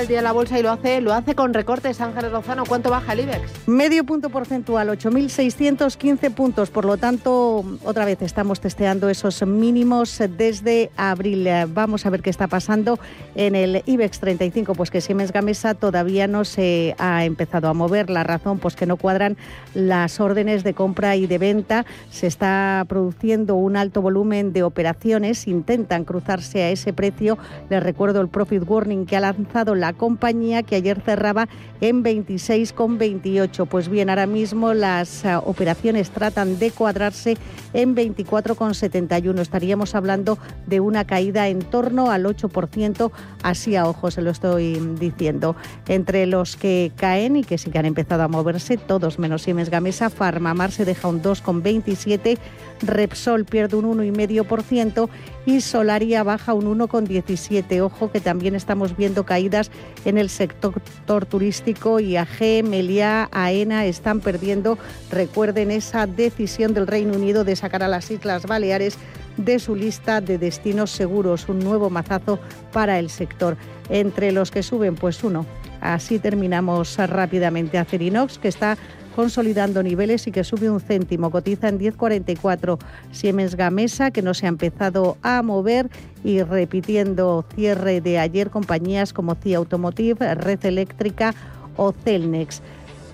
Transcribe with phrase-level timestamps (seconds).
[0.00, 2.00] El día la bolsa y lo hace, lo hace con recortes.
[2.00, 3.68] Ángel Lozano, ¿cuánto baja el IBEX?
[3.68, 6.70] Medio punto porcentual, 8.615 puntos.
[6.70, 11.48] Por lo tanto, otra vez estamos testeando esos mínimos desde abril.
[11.68, 12.98] Vamos a ver qué está pasando
[13.34, 18.08] en el IBEX 35, pues que Siemens Gamesa todavía no se ha empezado a mover.
[18.08, 19.36] La razón, pues que no cuadran
[19.74, 21.84] las órdenes de compra y de venta.
[22.10, 25.46] Se está produciendo un alto volumen de operaciones.
[25.46, 27.36] Intentan cruzarse a ese precio.
[27.68, 31.48] Les recuerdo el profit warning que ha lanzado la compañía que ayer cerraba
[31.80, 33.66] en 26,28.
[33.66, 37.36] Pues bien, ahora mismo las eh, operaciones tratan de cuadrarse
[37.72, 39.40] en 24,71.
[39.40, 43.10] Estaríamos hablando de una caída en torno al 8%,
[43.42, 45.56] así a ojo se lo estoy diciendo.
[45.88, 49.70] Entre los que caen y que sí que han empezado a moverse, todos menos Siemens
[49.70, 52.38] Gamesa, Farmamar se deja un 2,27,
[52.82, 55.08] Repsol pierde un 1,5%
[55.46, 57.80] y Solaria baja un 1,17.
[57.80, 59.70] Ojo que también estamos viendo caídas
[60.04, 60.80] en el sector
[61.28, 64.78] turístico y AG, Meliá, AENA están perdiendo.
[65.10, 68.96] Recuerden esa decisión del Reino Unido de sacar a las Islas Baleares
[69.36, 72.38] de su lista de destinos seguros, un nuevo mazazo
[72.72, 73.56] para el sector.
[73.88, 75.46] Entre los que suben, pues uno.
[75.80, 77.78] Así terminamos rápidamente.
[77.78, 78.78] Acerinox, que está
[79.12, 82.78] consolidando niveles y que sube un céntimo, cotiza en 10,44.
[83.12, 85.88] Siemens Gamesa, que no se ha empezado a mover
[86.24, 91.34] y repitiendo cierre de ayer compañías como CIA Automotive, Red Eléctrica
[91.76, 92.62] o Celnex.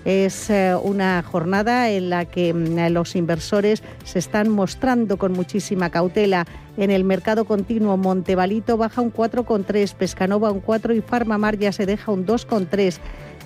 [0.05, 5.89] Es eh, una jornada en la que mm, los inversores se están mostrando con muchísima
[5.89, 6.45] cautela.
[6.77, 11.85] En el mercado continuo, Montevalito baja un 4,3, Pescanova un 4 y Farmamar ya se
[11.85, 12.97] deja un 2,3.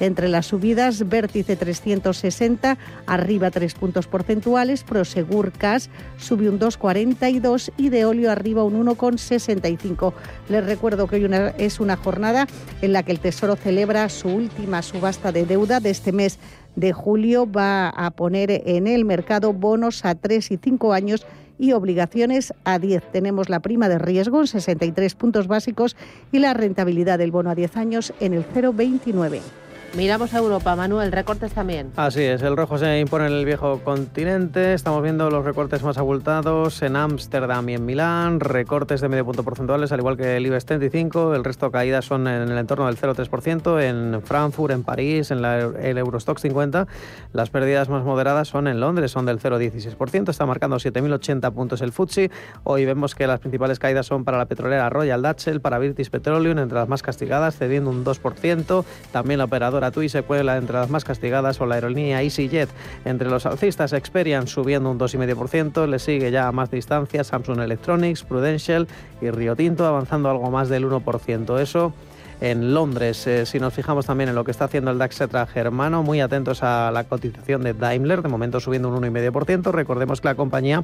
[0.03, 5.85] Entre las subidas, Vértice 360, arriba 3 puntos porcentuales, Prosegur Cash
[6.17, 10.11] sube un 2,42 y de óleo arriba un 1,65.
[10.49, 12.47] Les recuerdo que hoy es una jornada
[12.81, 16.37] en la que el Tesoro celebra su última subasta de deuda de este mes
[16.75, 17.49] de julio.
[17.49, 21.25] Va a poner en el mercado bonos a 3 y 5 años
[21.57, 23.09] y obligaciones a 10.
[23.13, 25.95] Tenemos la prima de riesgo en 63 puntos básicos
[26.33, 29.62] y la rentabilidad del bono a 10 años en el 0,29.
[29.95, 31.91] Miramos a Europa, Manuel, recortes también.
[31.97, 34.73] Así es, el rojo se impone en el viejo continente.
[34.73, 39.43] Estamos viendo los recortes más abultados en Ámsterdam y en Milán, recortes de medio punto
[39.43, 41.35] porcentuales, al igual que el IBEX 35.
[41.35, 45.45] El resto de caídas son en el entorno del 0,3%, en Frankfurt, en París, en
[45.45, 46.87] el Eurostock 50.
[47.31, 50.29] Las pérdidas más moderadas son en Londres, son del 0,16%.
[50.29, 52.31] Está marcando 7.080 puntos el FTSE.
[52.63, 56.57] Hoy vemos que las principales caídas son para la petrolera Royal Dutch para British Petroleum,
[56.57, 58.85] entre las más castigadas, cediendo un 2%.
[59.11, 62.69] También la operadora la TUI se cuela entre las más castigadas o la aerolínea EasyJet.
[63.03, 68.23] Entre los alcistas, Experian subiendo un 2,5%, le sigue ya a más distancia Samsung Electronics,
[68.23, 68.87] Prudential
[69.21, 71.59] y Rio Tinto avanzando algo más del 1%.
[71.59, 71.93] Eso
[72.39, 73.27] en Londres.
[73.27, 76.21] Eh, si nos fijamos también en lo que está haciendo el DAX Etra germano, muy
[76.21, 79.71] atentos a la cotización de Daimler, de momento subiendo un 1,5%.
[79.71, 80.83] Recordemos que la compañía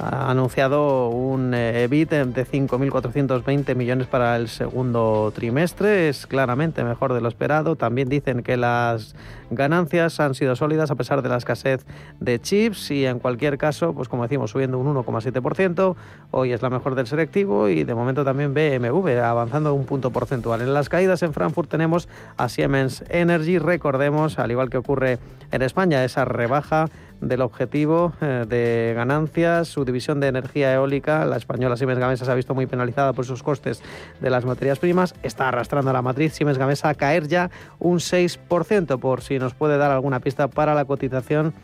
[0.00, 6.08] ha anunciado un eh, EBIT de 5.420 millones para el segundo trimestre.
[6.08, 7.76] Es claramente mejor de lo esperado.
[7.76, 9.14] También dicen que las
[9.50, 11.84] ganancias han sido sólidas a pesar de la escasez
[12.18, 15.96] de chips y en cualquier caso, pues como decimos, subiendo un 1,7%.
[16.30, 20.62] Hoy es la mejor del selectivo y de momento también BMW avanzando un punto porcentual.
[20.62, 22.08] En las caídas en Frankfurt tenemos
[22.38, 23.58] a Siemens Energy.
[23.58, 25.18] Recordemos, al igual que ocurre
[25.50, 26.86] en España, esa rebaja
[27.20, 29.68] del objetivo eh, de ganancias.
[29.68, 33.24] Su división de energía eólica, la española Siemens Gamesa, se ha visto muy penalizada por
[33.24, 33.82] sus costes
[34.20, 35.14] de las materias primas.
[35.22, 39.54] Está arrastrando a la matriz Siemens Gamesa a caer ya un 6%, por si nos
[39.54, 41.54] puede dar alguna pista para la cotización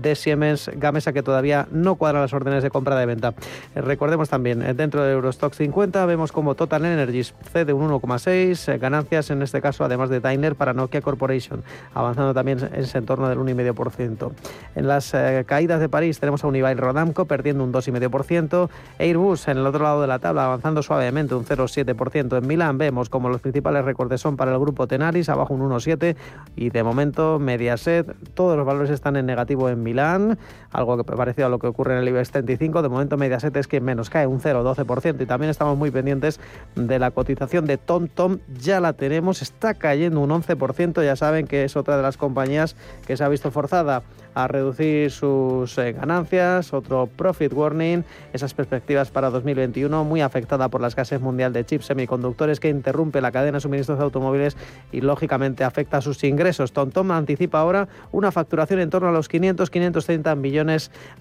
[0.00, 3.34] de Siemens Gamesa que todavía no cuadran las órdenes de compra de venta.
[3.74, 8.68] Eh, recordemos también, eh, dentro de Eurostock 50 vemos como Total Energies cede un 1,6,
[8.68, 11.62] eh, ganancias en este caso además de Tyner para Nokia Corporation,
[11.94, 14.32] avanzando también en ese entorno del 1,5%.
[14.74, 15.14] En las
[15.46, 20.00] caídas de París tenemos a Unibail Rodamco perdiendo un 2,5%, Airbus en el otro lado
[20.00, 22.38] de la tabla avanzando suavemente un 0,7%.
[22.38, 26.16] En Milán vemos como los principales recortes son para el grupo Tenaris, abajo un 1,7%
[26.56, 30.36] y de momento Mediaset, todos los valores están en negativo en Milán,
[30.76, 32.82] algo que parecido a lo que ocurre en el IBEX 35.
[32.82, 35.22] De momento Mediaset es quien menos cae, un 0,12%.
[35.22, 36.38] Y también estamos muy pendientes
[36.74, 38.38] de la cotización de TomTom.
[38.60, 41.02] Ya la tenemos, está cayendo un 11%.
[41.02, 42.76] Ya saben que es otra de las compañías
[43.06, 44.02] que se ha visto forzada
[44.34, 50.82] a reducir sus eh, ganancias, otro profit warning, esas perspectivas para 2021 muy afectada por
[50.82, 54.58] la escasez mundial de chips semiconductores que interrumpe la cadena de suministros de automóviles
[54.92, 56.72] y lógicamente afecta a sus ingresos.
[56.72, 60.65] TomTom anticipa ahora una facturación en torno a los 500-530 millones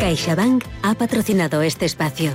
[0.00, 2.32] CaixaBank ha patrocinado este espacio.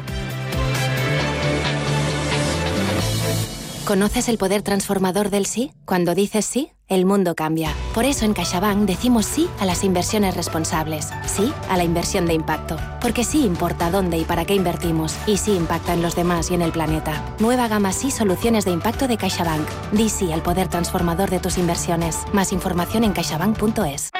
[3.86, 5.72] ¿Conoces el poder transformador del sí?
[5.84, 7.74] Cuando dices sí, el mundo cambia.
[7.96, 12.36] Por eso en CaixaBank decimos sí a las inversiones responsables, sí a la inversión de
[12.36, 16.52] impacto, porque sí importa dónde y para qué invertimos, y sí impacta en los demás
[16.52, 17.36] y en el planeta.
[17.40, 19.68] Nueva gama sí soluciones de impacto de CaixaBank.
[19.92, 22.20] Di sí al poder transformador de tus inversiones.
[22.32, 24.12] Más información en caixabank.es.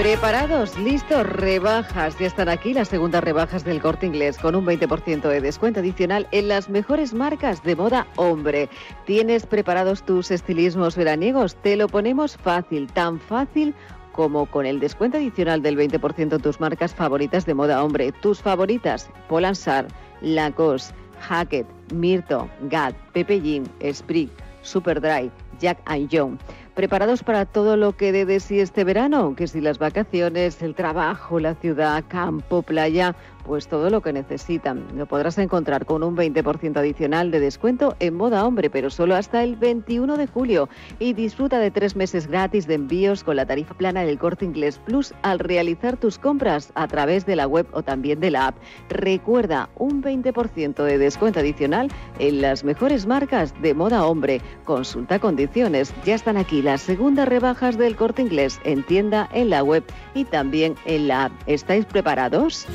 [0.00, 2.18] Preparados, listos, rebajas.
[2.18, 6.26] Ya están aquí las segundas rebajas del corte inglés con un 20% de descuento adicional
[6.30, 8.70] en las mejores marcas de moda hombre.
[9.04, 11.54] ¿Tienes preparados tus estilismos veraniegos?
[11.56, 13.74] Te lo ponemos fácil, tan fácil
[14.12, 18.10] como con el descuento adicional del 20% en tus marcas favoritas de moda hombre.
[18.22, 19.86] Tus favoritas, Polansar,
[20.22, 24.30] Lacoste, Hackett, Mirto, Gad, Pepe Jean, Sprig,
[24.62, 25.30] Superdry,
[25.60, 26.38] Jack and Young
[26.80, 30.74] preparados para todo lo que dé de sí este verano, que si las vacaciones, el
[30.74, 33.14] trabajo, la ciudad, campo, playa,
[33.44, 34.84] pues todo lo que necesitan.
[34.96, 39.42] Lo podrás encontrar con un 20% adicional de descuento en moda hombre, pero solo hasta
[39.42, 40.68] el 21 de julio.
[40.98, 44.78] Y disfruta de tres meses gratis de envíos con la tarifa plana del Corte Inglés
[44.78, 48.56] Plus al realizar tus compras a través de la web o también de la app.
[48.88, 54.40] Recuerda, un 20% de descuento adicional en las mejores marcas de moda hombre.
[54.64, 55.92] Consulta condiciones.
[56.04, 59.84] Ya están aquí las segundas rebajas del Corte Inglés en tienda, en la web
[60.14, 61.32] y también en la app.
[61.46, 62.66] ¿Estáis preparados?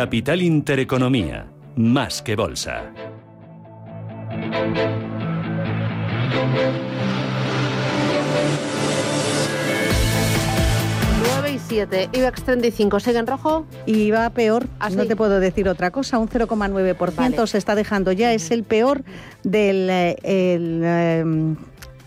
[0.00, 2.90] Capital Intereconomía, más que bolsa.
[11.22, 12.08] 9 y 7.
[12.14, 13.66] IBEX 35 sigue en rojo.
[13.84, 17.46] Y va peor, ¿Ah, no te puedo decir otra cosa, un 0,9% Vale.
[17.46, 19.02] se está dejando ya, es el peor
[19.42, 21.24] del eh, el, eh,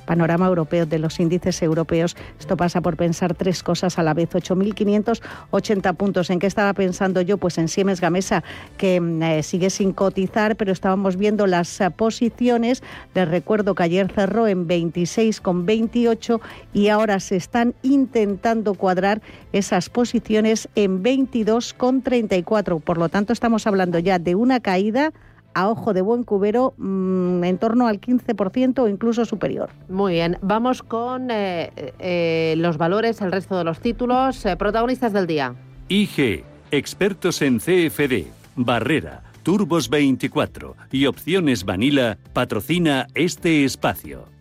[0.06, 2.16] panorama europeo, de los índices europeos.
[2.40, 6.30] Esto pasa por pensar tres cosas a la vez, 8.580 puntos.
[6.30, 7.38] ¿En qué estaba pensando yo?
[7.38, 8.44] Pues en Siemens Gamesa,
[8.78, 12.84] que mm, eh, sigue sin cotizar, pero estábamos viendo las eh, posiciones.
[13.14, 16.40] Les recuerdo que ayer cerró en 26,28
[16.74, 19.22] y ahora se están intentando cuadrar
[19.52, 22.82] esas posiciones en 22,34.
[22.82, 25.14] Por lo tanto, estamos hablando ya de una caída
[25.54, 29.70] a ojo de buen cubero mm, en torno al 15% o incluso superior.
[29.90, 35.14] Muy bien, vamos con eh, eh, los valores, el resto de los títulos, eh, protagonistas
[35.14, 35.56] del día.
[35.90, 44.33] IG, expertos en CFD, Barrera, Turbos 24 y Opciones Vanilla patrocina este espacio.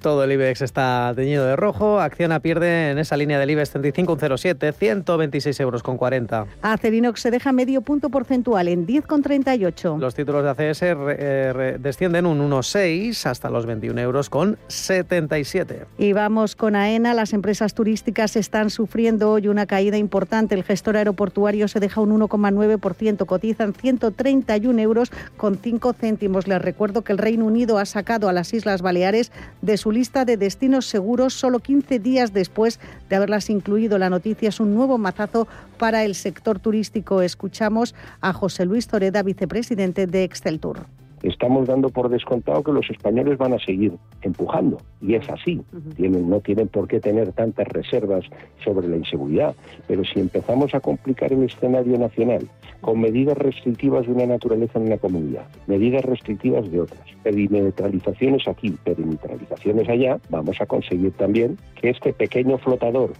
[0.00, 1.98] Todo el IBEX está teñido de rojo.
[2.00, 6.46] Acciona pierde en esa línea del IBEX 35 un 0,7, 126 euros con 40.
[6.62, 9.98] Acerinox se deja medio punto porcentual en 10,38.
[9.98, 14.56] Los títulos de ACS re- eh, re- descienden un 1,6 hasta los 21 euros con
[14.68, 15.86] 77.
[15.98, 17.12] Y vamos con AENA.
[17.14, 20.54] Las empresas turísticas están sufriendo hoy una caída importante.
[20.54, 26.46] El gestor aeroportuario se deja un 1,9%, cotizan 131 euros con 5 céntimos.
[26.46, 30.24] Les recuerdo que el Reino Unido ha sacado a las Islas Baleares de su lista
[30.24, 32.78] de destinos seguros solo 15 días después
[33.10, 33.98] de haberlas incluido.
[33.98, 37.20] La noticia es un nuevo mazazo para el sector turístico.
[37.20, 40.86] Escuchamos a José Luis Toreda, vicepresidente de Excel Tour.
[41.24, 44.78] estamos dando por descontado que los españoles van a seguir empujando.
[45.00, 45.62] Y es así.
[45.96, 48.24] Tienen, no tienen por qué tener tantas reservas
[48.64, 49.56] sobre la inseguridad.
[49.88, 52.46] Pero si empezamos a complicar el escenario nacional
[52.80, 58.70] con medidas restrictivas de una naturaleza en una comunidad, medidas restrictivas de otras, perimetralizaciones aquí,
[58.84, 63.12] perimetralizaciones allá, vamos a conseguir también que este pequeño flotador,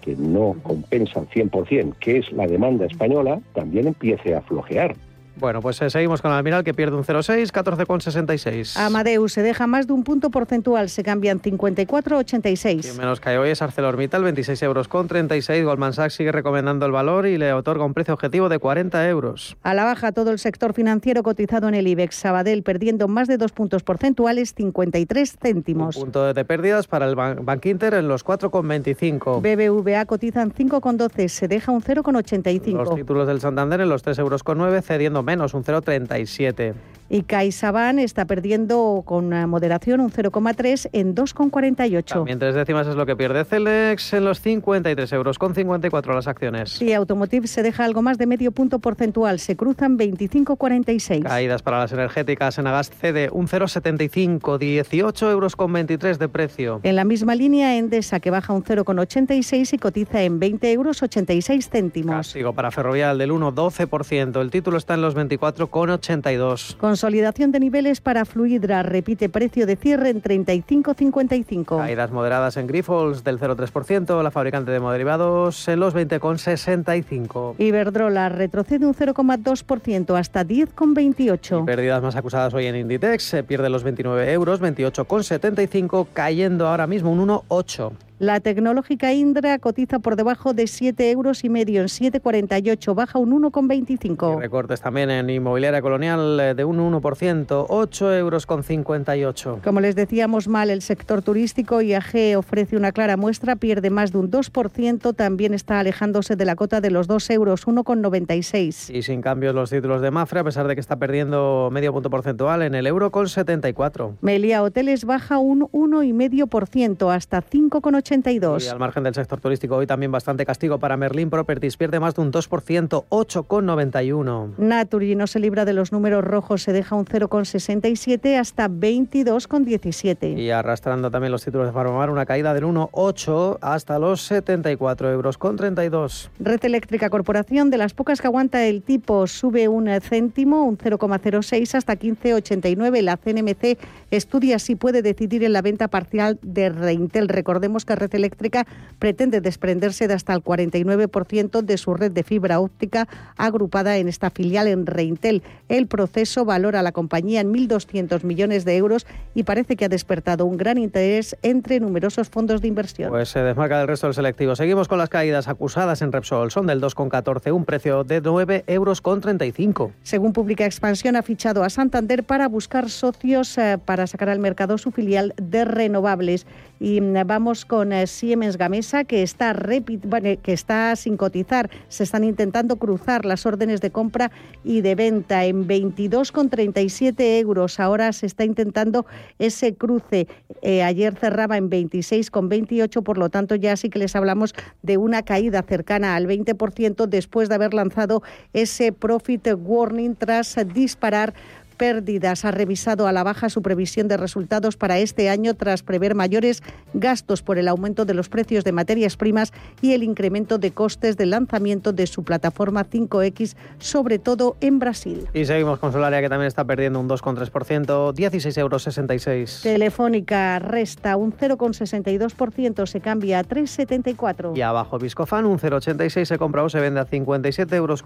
[0.00, 4.94] que no compensa al 100%, que es la demanda española, también empiece a flojear.
[5.38, 8.76] Bueno, pues eh, seguimos con el Almiral que pierde un 0,6, 14,66.
[8.76, 12.92] Amadeus se deja más de un punto porcentual, se cambian 54,86.
[12.92, 15.64] Y menos que hoy es ArcelorMittal, 26 euros con 36.
[15.64, 19.56] Goldman Sachs sigue recomendando el valor y le otorga un precio objetivo de 40 euros.
[19.62, 22.16] A la baja todo el sector financiero cotizado en el IBEX.
[22.16, 25.96] Sabadell perdiendo más de dos puntos porcentuales, 53 céntimos.
[25.96, 29.40] Un punto de pérdidas para el Bank Inter en los 4,25.
[29.40, 32.72] BBVA cotizan 5,12, se deja un 0,85.
[32.72, 36.74] Los títulos del Santander en los 3 euros con 9, cediendo menos, un 0,37.
[37.10, 42.04] Y CaixaBank está perdiendo con moderación un 0,3 en 2,48.
[42.04, 46.26] También tres décimas es lo que pierde Celex en los 53 euros con 54 las
[46.26, 46.82] acciones.
[46.82, 51.22] Y Automotive se deja algo más de medio punto porcentual, se cruzan 25,46.
[51.22, 56.80] Caídas para las energéticas, Enagas cede un 0,75, 18 euros con 23 de precio.
[56.82, 61.70] En la misma línea, Endesa que baja un 0,86 y cotiza en 20 euros 86
[61.70, 62.34] céntimos.
[62.54, 64.40] Para Ferrovial del 1,12%.
[64.40, 66.76] El título está en los 24,82.
[66.98, 68.82] Consolidación de niveles para Fluidra.
[68.82, 71.78] Repite precio de cierre en 35,55.
[71.78, 74.20] Caídas moderadas en Grifols del 0,3%.
[74.20, 77.54] La fabricante de derivados en los 20,65.
[77.58, 81.64] Iberdrola retrocede un 0,2% hasta 10,28.
[81.66, 83.22] Pérdidas más acusadas hoy en Inditex.
[83.22, 88.07] Se pierde los 29 euros, 28,75, cayendo ahora mismo un 1,8.
[88.20, 93.30] La tecnológica Indra cotiza por debajo de 7 euros y medio en 7,48, baja un
[93.30, 94.40] 1,25.
[94.40, 99.60] Recortes también en inmobiliaria colonial eh, de un 1%, 8 euros con 58.
[99.62, 104.18] Como les decíamos mal, el sector turístico IAG ofrece una clara muestra, pierde más de
[104.18, 108.92] un 2%, también está alejándose de la cota de los 2 euros, 1,96.
[108.92, 112.10] Y sin cambios los títulos de Mafre, a pesar de que está perdiendo medio punto
[112.10, 114.16] porcentual en el euro con 74.
[114.22, 118.07] Melia Hoteles baja un 1,5% hasta 5,80.
[118.10, 121.76] Y al margen del sector turístico, hoy también bastante castigo para Merlin Properties.
[121.76, 124.54] Pierde más de un 2%, 8,91.
[124.56, 130.38] Naturgy no se libra de los números rojos, se deja un 0,67 hasta 22,17.
[130.38, 135.36] Y arrastrando también los títulos de Farmamar, una caída del 1,8 hasta los 74 euros
[135.36, 136.30] con 32.
[136.38, 141.74] Red Eléctrica Corporación, de las pocas que aguanta el tipo, sube un céntimo, un 0,06
[141.74, 143.02] hasta 15,89.
[143.02, 143.78] La CNMC
[144.10, 147.28] estudia si puede decidir en la venta parcial de Reintel.
[147.28, 148.66] Recordemos que red eléctrica
[148.98, 154.30] pretende desprenderse de hasta el 49% de su red de fibra óptica agrupada en esta
[154.30, 155.42] filial en Reintel.
[155.68, 159.88] El proceso valora a la compañía en 1.200 millones de euros y parece que ha
[159.88, 163.10] despertado un gran interés entre numerosos fondos de inversión.
[163.10, 164.56] Pues se desmarca del resto del selectivo.
[164.56, 166.50] Seguimos con las caídas acusadas en Repsol.
[166.50, 169.92] Son del 2,14, un precio de 9 euros con 35.
[170.02, 174.78] Según Pública Expansión, ha fichado a Santander para buscar socios eh, para sacar al mercado
[174.78, 176.46] su filial de renovables.
[176.80, 180.56] Y mm, vamos con Siemens Gamesa, que está, que
[180.96, 181.70] sin cotizar.
[181.88, 184.30] Se están intentando cruzar las órdenes de compra
[184.64, 187.80] y de venta en 22,37 euros.
[187.80, 189.06] Ahora se está intentando
[189.38, 190.26] ese cruce.
[190.62, 195.22] Eh, ayer cerraba en 26,28, por lo tanto ya sí que les hablamos de una
[195.22, 201.34] caída cercana al 20% después de haber lanzado ese profit warning tras disparar
[201.78, 202.44] pérdidas.
[202.44, 206.62] Ha revisado a la baja su previsión de resultados para este año tras prever mayores
[206.92, 211.16] gastos por el aumento de los precios de materias primas y el incremento de costes
[211.16, 215.26] del lanzamiento de su plataforma 5X, sobre todo en Brasil.
[215.32, 219.60] Y seguimos con Solaria, que también está perdiendo un 2,3%, 16,66 euros.
[219.62, 224.56] Telefónica resta un 0,62%, se cambia a 3,74.
[224.56, 228.02] Y abajo Viscofan, un 0,86 se compra o se vende a 57,45 euros.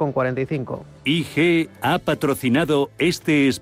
[1.05, 3.62] IG ha patrocinado este espacio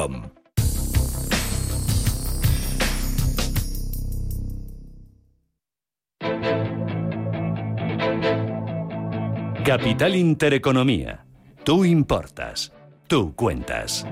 [9.63, 11.25] Capital Intereconomía.
[11.63, 12.73] Tú importas.
[13.07, 14.05] Tú cuentas.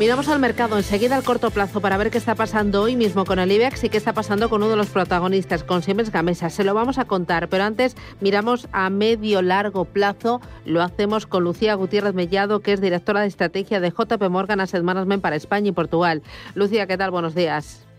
[0.00, 3.38] Miramos al mercado enseguida al corto plazo para ver qué está pasando hoy mismo con
[3.38, 6.48] el IBEX y qué está pasando con uno de los protagonistas, con Siemens Gamesa.
[6.48, 10.40] Se lo vamos a contar, pero antes miramos a medio largo plazo.
[10.64, 14.82] Lo hacemos con Lucía Gutiérrez Mellado, que es directora de estrategia de JP Morgan Asset
[14.82, 16.22] Management para España y Portugal.
[16.54, 17.10] Lucía, ¿qué tal?
[17.10, 17.89] Buenos días.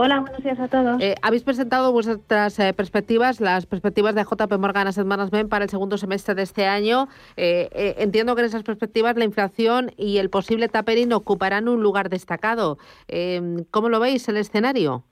[0.00, 1.02] Hola, buenos días a todos.
[1.02, 5.70] Eh, habéis presentado vuestras eh, perspectivas, las perspectivas de JP Morgan Asset Management para el
[5.70, 7.08] segundo semestre de este año.
[7.36, 12.10] Eh, entiendo que en esas perspectivas la inflación y el posible tapering ocuparán un lugar
[12.10, 12.78] destacado.
[13.72, 15.02] ¿Cómo lo veis el escenario?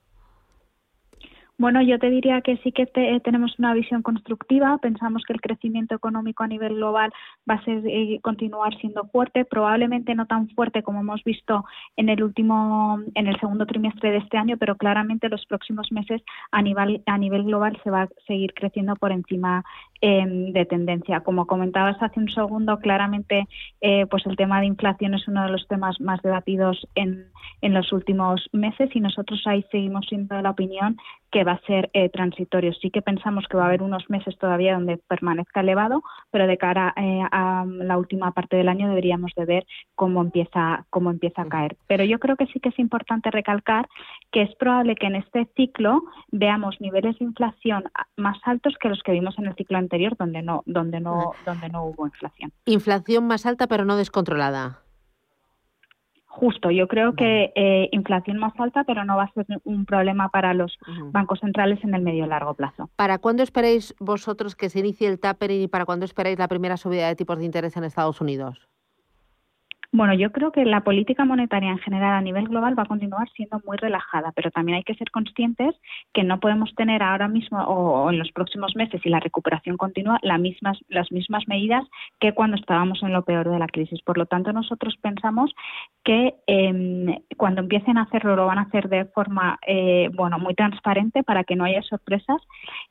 [1.58, 2.84] Bueno, yo te diría que sí que
[3.24, 4.76] tenemos una visión constructiva.
[4.76, 7.10] Pensamos que el crecimiento económico a nivel global
[7.48, 11.64] va a ser, eh, continuar siendo fuerte, probablemente no tan fuerte como hemos visto
[11.96, 16.22] en el último, en el segundo trimestre de este año, pero claramente los próximos meses
[16.50, 19.64] a nivel a nivel global se va a seguir creciendo por encima
[20.00, 21.20] de tendencia.
[21.20, 23.46] Como comentabas hace un segundo, claramente,
[23.80, 27.26] eh, pues el tema de inflación es uno de los temas más debatidos en,
[27.62, 30.96] en los últimos meses y nosotros ahí seguimos siendo de la opinión
[31.30, 32.72] que va a ser eh, transitorio.
[32.74, 36.56] Sí que pensamos que va a haber unos meses todavía donde permanezca elevado, pero de
[36.56, 41.42] cara eh, a la última parte del año deberíamos de ver cómo empieza cómo empieza
[41.42, 41.76] a caer.
[41.86, 43.88] Pero yo creo que sí que es importante recalcar
[44.32, 47.84] que es probable que en este ciclo veamos niveles de inflación
[48.16, 49.85] más altos que los que vimos en el ciclo anterior,
[50.18, 52.52] donde no donde no donde no hubo inflación.
[52.64, 54.82] Inflación más alta, pero no descontrolada.
[56.26, 60.28] Justo, yo creo que eh, inflación más alta, pero no va a ser un problema
[60.28, 60.76] para los
[61.10, 62.90] bancos centrales en el medio y largo plazo.
[62.94, 66.76] ¿Para cuándo esperáis vosotros que se inicie el tapering y para cuándo esperáis la primera
[66.76, 68.68] subida de tipos de interés en Estados Unidos?
[69.96, 73.30] Bueno, yo creo que la política monetaria en general a nivel global va a continuar
[73.30, 75.74] siendo muy relajada, pero también hay que ser conscientes
[76.12, 80.18] que no podemos tener ahora mismo o en los próximos meses, si la recuperación continúa,
[80.20, 81.82] las mismas, las mismas medidas
[82.20, 84.02] que cuando estábamos en lo peor de la crisis.
[84.02, 85.50] Por lo tanto, nosotros pensamos
[86.04, 90.54] que eh, cuando empiecen a hacerlo lo van a hacer de forma eh, bueno muy
[90.54, 92.42] transparente para que no haya sorpresas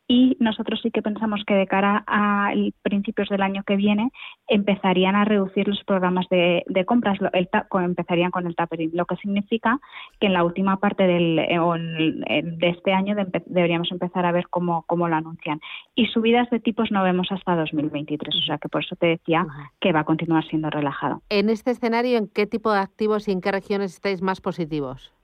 [0.08, 4.10] y nosotros sí que pensamos que de cara a principios del año que viene
[4.48, 7.50] empezarían a reducir los programas de, de compras, el,
[7.84, 9.80] empezarían con el tapering, lo que significa
[10.20, 14.84] que en la última parte del, eh, de este año deberíamos empezar a ver cómo,
[14.88, 15.60] cómo lo anuncian.
[15.94, 19.46] Y subidas de tipos no vemos hasta 2023, o sea que por eso te decía
[19.80, 21.22] que va a continuar siendo relajado.
[21.30, 25.15] En este escenario, ¿en qué tipo de activos y en qué regiones estáis más positivos?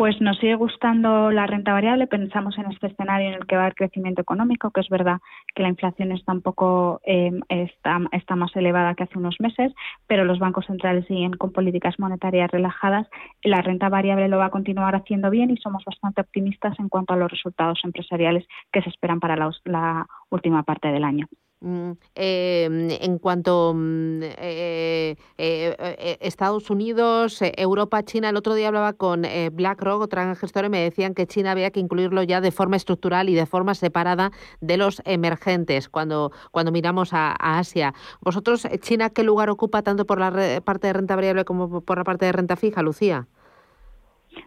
[0.00, 2.06] Pues nos sigue gustando la renta variable.
[2.06, 5.18] Pensamos en este escenario en el que va el crecimiento económico, que es verdad
[5.54, 9.74] que la inflación está un poco em, está, más elevada que hace unos meses,
[10.06, 13.08] pero los bancos centrales siguen con políticas monetarias relajadas.
[13.42, 17.12] La renta variable lo va a continuar haciendo bien y somos bastante optimistas en cuanto
[17.12, 21.26] a los resultados empresariales que se esperan para la última parte del año.
[21.62, 28.94] Em, en cuanto mm, eh, eh, eh, Estados Unidos, Europa, China, el otro día hablaba
[28.94, 32.76] con BlackRock, otra gestora, y me decían que China había que incluirlo ya de forma
[32.76, 37.92] estructural y de forma separada de los emergentes cuando, cuando miramos a, a Asia.
[38.22, 42.04] ¿Vosotros, China, qué lugar ocupa tanto por la parte de renta variable como por la
[42.04, 43.28] parte de renta fija, Lucía?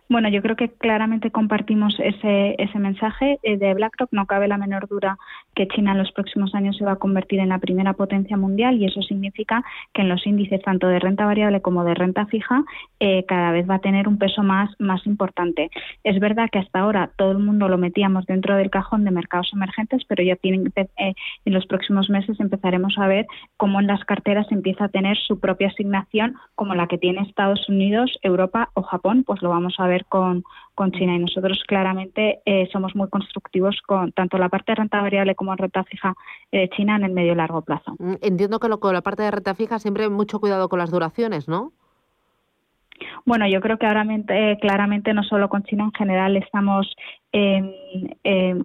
[0.09, 4.09] Bueno, yo creo que claramente compartimos ese, ese mensaje eh, de BlackRock.
[4.11, 5.17] No cabe la menor duda
[5.55, 8.75] que China en los próximos años se va a convertir en la primera potencia mundial
[8.75, 12.63] y eso significa que en los índices tanto de renta variable como de renta fija
[12.99, 15.69] eh, cada vez va a tener un peso más, más importante.
[16.03, 19.51] Es verdad que hasta ahora todo el mundo lo metíamos dentro del cajón de mercados
[19.53, 21.13] emergentes, pero ya eh,
[21.45, 23.25] en los próximos meses empezaremos a ver
[23.57, 27.67] cómo en las carteras empieza a tener su propia asignación como la que tiene Estados
[27.69, 30.43] Unidos, Europa o Japón, pues lo vamos a ver con,
[30.75, 35.01] con China y nosotros claramente eh, somos muy constructivos con tanto la parte de renta
[35.01, 36.15] variable como renta fija
[36.51, 37.95] de China en el medio y largo plazo.
[37.99, 40.91] Mm, entiendo que lo, con la parte de renta fija siempre mucho cuidado con las
[40.91, 41.71] duraciones, ¿no?
[43.25, 46.95] Bueno, yo creo que ahora eh, claramente no solo con China en general estamos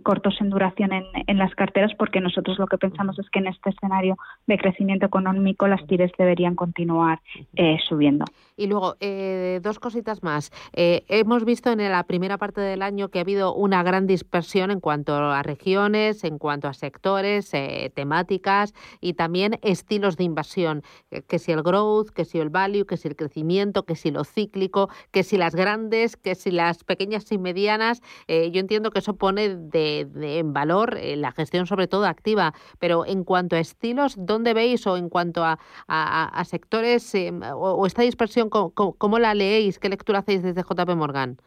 [0.02, 3.70] cortos en duración en, las carteras porque nosotros lo que pensamos es que en este
[3.70, 7.20] escenario de crecimiento económico las tires deberían continuar
[7.54, 8.24] eh, subiendo.
[8.56, 10.50] Y luego, eh, dos cositas más.
[10.72, 14.70] Eh, hemos visto en la primera parte del año que ha habido una gran dispersión
[14.70, 17.52] en cuanto a regiones, en cuanto a sectores,
[17.94, 20.82] temáticas y también estilos de invasión.
[21.28, 24.24] que si el growth, que si el value, que si el crecimiento, que si lo
[24.24, 28.00] cíclico, que si las grandes, que si las pequeñas y medianas.
[28.28, 33.06] yo entiendo que eso pone de, en valor eh, la gestión sobre todo activa, pero
[33.06, 38.02] en cuanto a estilos, ¿dónde veis o en cuanto a, a, sectores eh, o, esta
[38.02, 39.78] dispersión, ¿cómo, ¿cómo, la leéis?
[39.78, 41.38] ¿Qué lectura hacéis desde JP Morgan?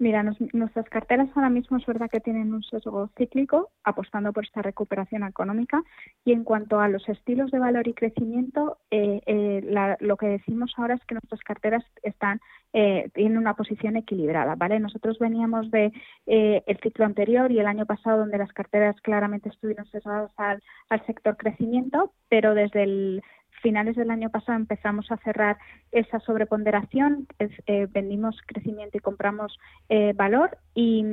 [0.00, 4.62] Mira, nuestras carteras ahora mismo es verdad que tienen un sesgo cíclico, apostando por esta
[4.62, 5.82] recuperación económica.
[6.24, 10.72] Y en cuanto a los estilos de valor y crecimiento, eh, eh, lo que decimos
[10.78, 12.40] ahora es que nuestras carteras están
[12.72, 14.80] eh, tienen una posición equilibrada, ¿vale?
[14.80, 15.92] Nosotros veníamos de
[16.24, 21.36] el ciclo anterior y el año pasado, donde las carteras claramente estuvieron sesgadas al sector
[21.36, 23.22] crecimiento, pero desde el
[23.60, 25.58] finales del año pasado empezamos a cerrar
[25.92, 31.04] esa sobreponderación, eh, vendimos crecimiento y compramos eh, valor y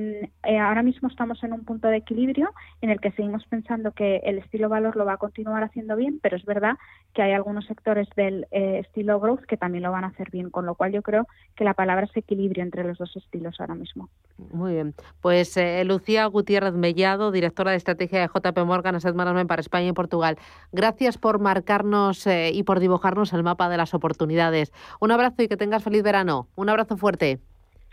[0.44, 4.18] eh, ahora mismo estamos en un punto de equilibrio en el que seguimos pensando que
[4.18, 6.78] el estilo valor lo va a continuar haciendo bien, pero es verdad
[7.14, 10.66] que hay algunos sectores del estilo growth que también lo van a hacer bien, con
[10.66, 14.10] lo cual yo creo que la palabra es equilibrio entre los dos estilos ahora mismo.
[14.52, 19.62] Muy bien, pues Lucía Gutiérrez Mellado, directora de estrategia de JP Morgan Asset Management para
[19.62, 20.38] España y Portugal.
[20.72, 24.71] Gracias por marcarnos y por dibujarnos el mapa de las oportunidades.
[25.00, 26.47] Un abrazo y que tengas feliz verano.
[26.56, 27.39] Un abrazo fuerte.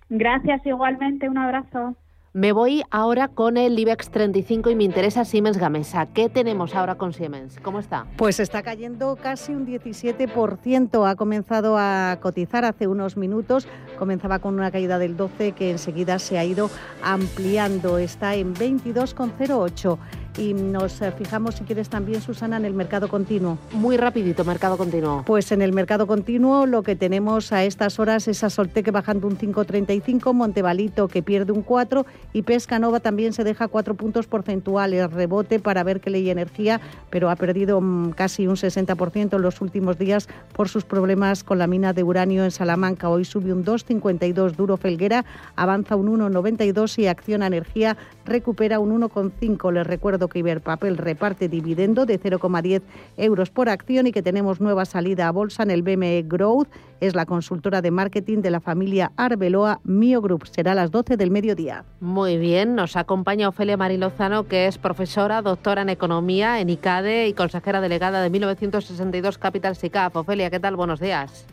[0.08, 1.96] Gracias igualmente, un abrazo.
[2.36, 6.06] Me voy ahora con el IBEX 35 y me interesa Siemens Gamesa.
[6.06, 7.60] ¿Qué tenemos ahora con Siemens?
[7.60, 8.06] ¿Cómo está?
[8.16, 11.08] Pues está cayendo casi un 17%.
[11.08, 13.68] Ha comenzado a cotizar hace unos minutos.
[14.00, 16.70] Comenzaba con una caída del 12 que enseguida se ha ido
[17.04, 17.98] ampliando.
[17.98, 19.96] Está en 22,08
[20.38, 23.58] y nos eh, fijamos, si quieres también, Susana, en el mercado continuo.
[23.72, 25.22] Muy rapidito, mercado continuo.
[25.26, 29.26] Pues en el mercado continuo lo que tenemos a estas horas es a Soltec bajando
[29.26, 35.10] un 5,35, Montevalito que pierde un 4 y Pescanova también se deja 4 puntos porcentuales.
[35.10, 39.60] Rebote para ver que ley energía, pero ha perdido mm, casi un 60% en los
[39.60, 43.08] últimos días por sus problemas con la mina de uranio en Salamanca.
[43.08, 45.24] Hoy sube un 2,52 Duro Felguera,
[45.56, 49.72] avanza un 1,92 y Acciona Energía recupera un 1,5.
[49.72, 52.82] Les recuerdo que Iberpapel reparte dividendo de 0,10
[53.16, 56.68] euros por acción y que tenemos nueva salida a bolsa en el BME Growth.
[57.00, 60.46] Es la consultora de marketing de la familia Arbeloa Mio Group.
[60.46, 61.84] Será a las 12 del mediodía.
[62.00, 67.32] Muy bien, nos acompaña Ofelia Marilozano, que es profesora, doctora en economía en ICADE y
[67.34, 70.16] consejera delegada de 1962 Capital SICAF.
[70.16, 70.76] Ofelia, ¿qué tal?
[70.76, 71.46] Buenos días.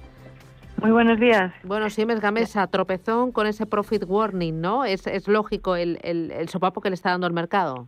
[0.81, 1.53] Muy buenos días.
[1.63, 4.83] Bueno, Siemens Gamesa, tropezón con ese profit warning, ¿no?
[4.83, 7.87] Es, es lógico el, el, el sopapo que le está dando el mercado.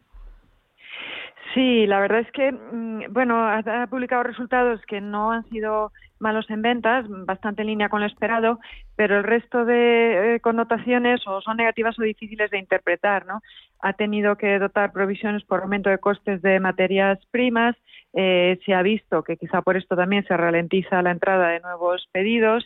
[1.53, 6.49] Sí, la verdad es que, mm, bueno, ha, publicado resultados que no han sido malos
[6.49, 8.59] en ventas, bastante en línea con lo esperado,
[8.95, 13.41] pero el resto de eh, connotaciones o son negativas o difíciles de interpretar, ¿no?
[13.81, 17.75] Ha tenido que dotar provisiones por aumento de costes de materias primas,
[18.13, 22.07] eh, se ha visto que quizá por esto también se ralentiza la entrada de nuevos
[22.11, 22.63] pedidos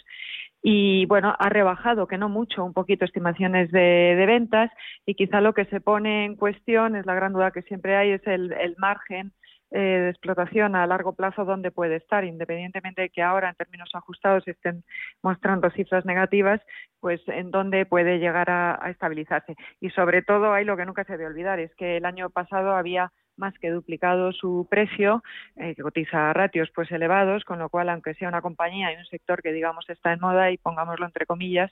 [0.62, 4.72] y bueno, ha rebajado, que no mucho, un poquito estimaciones de, ventas
[5.06, 8.12] y quizá lo que se pone en cuestión es la gran duda que siempre hay,
[8.12, 9.32] es el, margen
[9.72, 13.90] eh, de explotación a largo plazo dónde puede estar, independientemente de que ahora en términos
[13.94, 14.84] ajustados estén
[15.22, 16.60] mostrando cifras negativas,
[17.00, 19.56] pues en dónde puede llegar a, estabilizarse.
[19.80, 22.76] Y sobre todo, hay lo que nunca se debe olvidar, es que el año pasado
[22.76, 25.24] había más que duplicado su precio,
[25.56, 28.98] eh, que cotiza a ratios pues elevados, con lo cual, aunque sea una compañía y
[28.98, 31.72] un sector que digamos está en moda y pongámoslo entre comillas,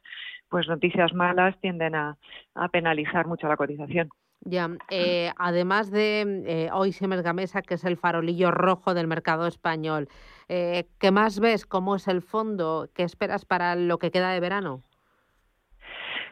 [0.49, 2.17] pues noticias malas tienden a
[2.71, 4.09] penalizar mucho la cotización.
[4.47, 9.47] Ya, eh, además de eh, hoy Siemens Gamesa, que es el farolillo rojo del mercado
[9.47, 10.07] español,
[10.49, 11.65] eh, ¿qué más ves?
[11.65, 12.87] ¿Cómo es el fondo?
[12.93, 14.83] ¿Qué esperas para lo que queda de verano?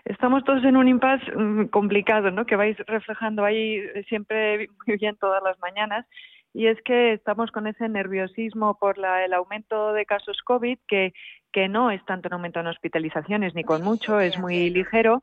[0.05, 2.45] Estamos todos en un impasse mm, complicado, ¿no?
[2.45, 6.05] Que vais reflejando ahí siempre muy bien todas las mañanas.
[6.53, 11.13] Y es que estamos con ese nerviosismo por la, el aumento de casos COVID, que,
[11.51, 15.21] que no es tanto un aumento en hospitalizaciones ni con mucho, es muy ligero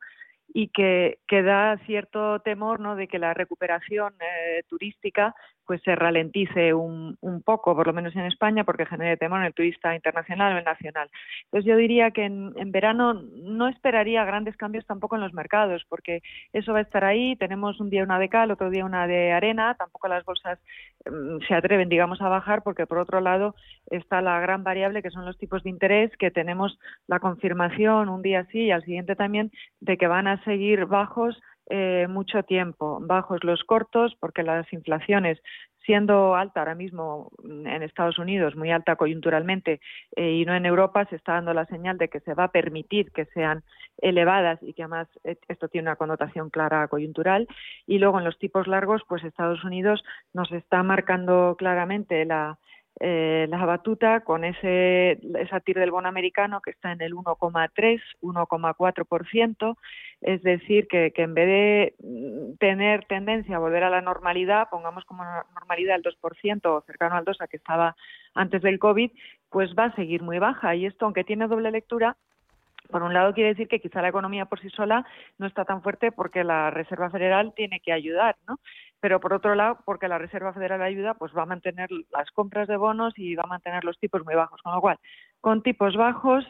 [0.53, 2.95] y que, que, da cierto temor ¿no?
[2.95, 5.33] de que la recuperación eh, turística
[5.71, 9.45] pues se ralentice un, un, poco, por lo menos en España, porque genere temor en
[9.45, 11.09] el turista internacional o el nacional.
[11.45, 15.85] Entonces yo diría que en, en, verano no esperaría grandes cambios tampoco en los mercados,
[15.87, 19.07] porque eso va a estar ahí, tenemos un día una de cal, otro día una
[19.07, 20.59] de arena, tampoco las bolsas
[21.05, 23.55] mm, se atreven, digamos, a bajar, porque por otro lado
[23.89, 28.21] está la gran variable que son los tipos de interés, que tenemos la confirmación un
[28.21, 32.99] día sí y al siguiente también de que van a seguir bajos eh, mucho tiempo,
[33.01, 35.41] bajos los cortos, porque las inflaciones,
[35.85, 39.79] siendo alta ahora mismo en Estados Unidos, muy alta coyunturalmente,
[40.15, 42.51] eh, y no en Europa, se está dando la señal de que se va a
[42.51, 43.63] permitir que sean
[43.97, 47.47] elevadas y que además eh, esto tiene una connotación clara coyuntural.
[47.87, 52.57] Y luego en los tipos largos, pues Estados Unidos nos está marcando claramente la,
[52.99, 58.01] eh, la batuta con ese esa TIR del bono americano que está en el 1,3,
[58.21, 59.77] 1,4%,
[60.21, 64.69] es decir, que, que en vez de mm, tener tendencia a volver a la normalidad,
[64.69, 65.23] pongamos como
[65.55, 67.95] normalidad el 2% o cercano al 2 a que estaba
[68.33, 69.11] antes del COVID,
[69.49, 70.75] pues va a seguir muy baja.
[70.75, 72.17] Y esto, aunque tiene doble lectura,
[72.91, 75.05] por un lado quiere decir que quizá la economía por sí sola
[75.37, 78.59] no está tan fuerte porque la Reserva Federal tiene que ayudar, ¿no?
[78.99, 82.67] Pero por otro lado, porque la Reserva Federal ayuda, pues va a mantener las compras
[82.67, 84.61] de bonos y va a mantener los tipos muy bajos.
[84.61, 84.97] Con lo cual,
[85.39, 86.45] con tipos bajos,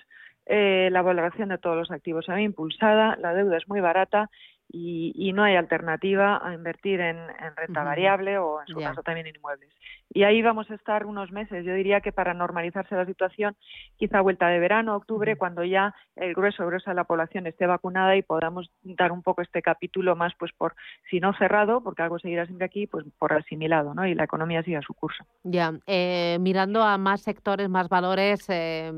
[0.46, 4.30] eh, la valoración de todos los activos se ve impulsada, la deuda es muy barata
[4.74, 7.18] y, no hay alternativa a invertir en,
[7.56, 9.70] renta variable o en su caso también en inmuebles.
[10.14, 11.66] Y ahí vamos a estar unos meses.
[11.66, 13.56] Yo diría que para normalizarse la situación,
[13.98, 18.16] quizá vuelta de verano, octubre, cuando ya el grueso, grueso de la población esté vacunada
[18.16, 20.76] y podamos dar un poco este capítulo más, pues por,
[21.10, 24.06] si no cerrado, porque algo seguirá siempre aquí, pues por asimilado, ¿no?
[24.06, 25.26] Y la economía siga su curso.
[25.44, 28.92] Ya, eh, mirando a más sectores, más valores, eh,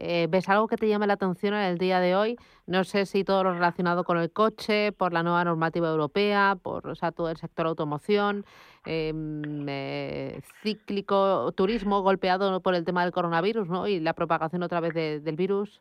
[0.00, 2.36] eh, ¿Ves algo que te llame la atención en el día de hoy?
[2.66, 6.86] No sé si todo lo relacionado con el coche, por la nueva normativa europea, por
[6.86, 8.44] o sea, todo el sector automoción,
[8.86, 13.86] em, eh, cíclico, turismo golpeado por el tema del coronavirus ¿no?
[13.86, 15.80] y la propagación otra vez del virus.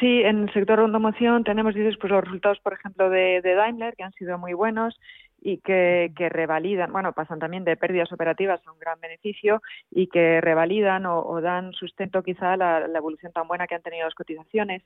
[0.00, 3.94] Sí, en el sector automoción tenemos dices, pues, los resultados, por ejemplo, de, de Daimler,
[3.96, 4.98] que han sido muy buenos
[5.44, 10.06] y que, que, revalidan, bueno, pasan también de pérdidas operativas a un gran beneficio y
[10.06, 14.14] que revalidan o, dan sustento quizá a la, evolución tan buena que han tenido las
[14.14, 14.82] cotizaciones.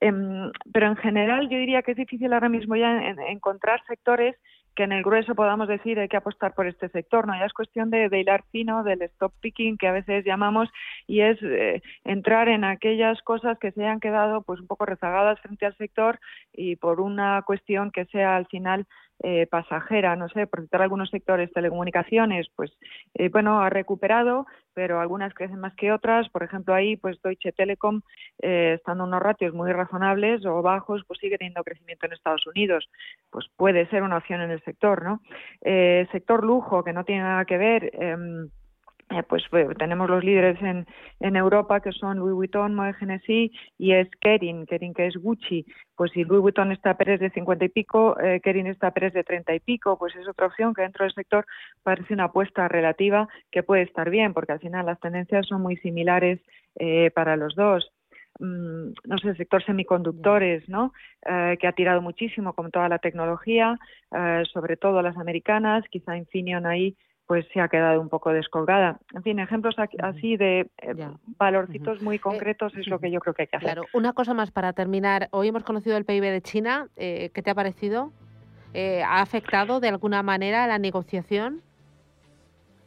[0.00, 4.36] Em, pero en general yo diría que es difícil ahora mismo ya encontrar sectores
[4.74, 7.38] que en el grueso podamos decir hay que apostar por este sector, ¿no?
[7.38, 10.68] Ya es cuestión de, hilar fino, del stop picking que a veces llamamos
[11.06, 15.40] y es eh, entrar en aquellas cosas que se hayan quedado pues un poco rezagadas
[15.40, 16.18] frente al sector
[16.52, 18.86] y por una cuestión que sea al final
[19.22, 22.72] eh, pasajera, no sé, por citar algunos sectores, telecomunicaciones, pues
[23.14, 26.28] eh, bueno, ha recuperado, pero algunas crecen más que otras.
[26.28, 28.02] Por ejemplo, ahí, pues Deutsche Telekom,
[28.42, 32.88] eh, estando unos ratios muy razonables o bajos, pues sigue teniendo crecimiento en Estados Unidos.
[33.30, 35.20] Pues puede ser una opción en el sector, ¿no?
[36.12, 37.90] sector lujo, que no tiene nada que ver.
[39.10, 40.86] Eh, pues, pues, tenemos los líderes en,
[41.20, 45.66] en Europa que son Louis Vuitton, Moët Hennessy y es Kering, Kering que es Gucci.
[45.94, 48.90] Pues si Louis Vuitton está a precios de 50 y pico, eh, Kering está a
[48.92, 51.44] precios de 30 y pico, pues es otra opción que dentro del sector
[51.82, 55.76] parece una apuesta relativa que puede estar bien, porque al final las tendencias son muy
[55.76, 56.40] similares
[56.76, 57.92] eh, para los dos
[58.40, 60.92] mm, no sé, el sector semiconductores, ¿no?
[61.26, 63.78] Eh, que ha tirado muchísimo con toda la tecnología,
[64.52, 68.98] sobre todo las americanas, quizá Infineon ahí pues se ha quedado un poco descolgada.
[69.14, 70.94] En fin, ejemplos así de eh,
[71.38, 73.72] valorcitos muy eh, concretos es lo que yo creo que hay que hacer.
[73.72, 75.28] Claro, una cosa más para terminar.
[75.30, 76.88] Hoy hemos conocido el PIB de China.
[76.96, 78.12] Eh, ¿Qué te ha parecido?
[78.76, 81.60] ¿Ha afectado de alguna manera la negociación?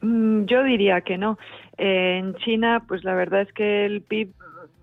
[0.01, 1.39] Mm, yo diría que no.
[1.77, 4.33] en China, pues la verdad es que el PIB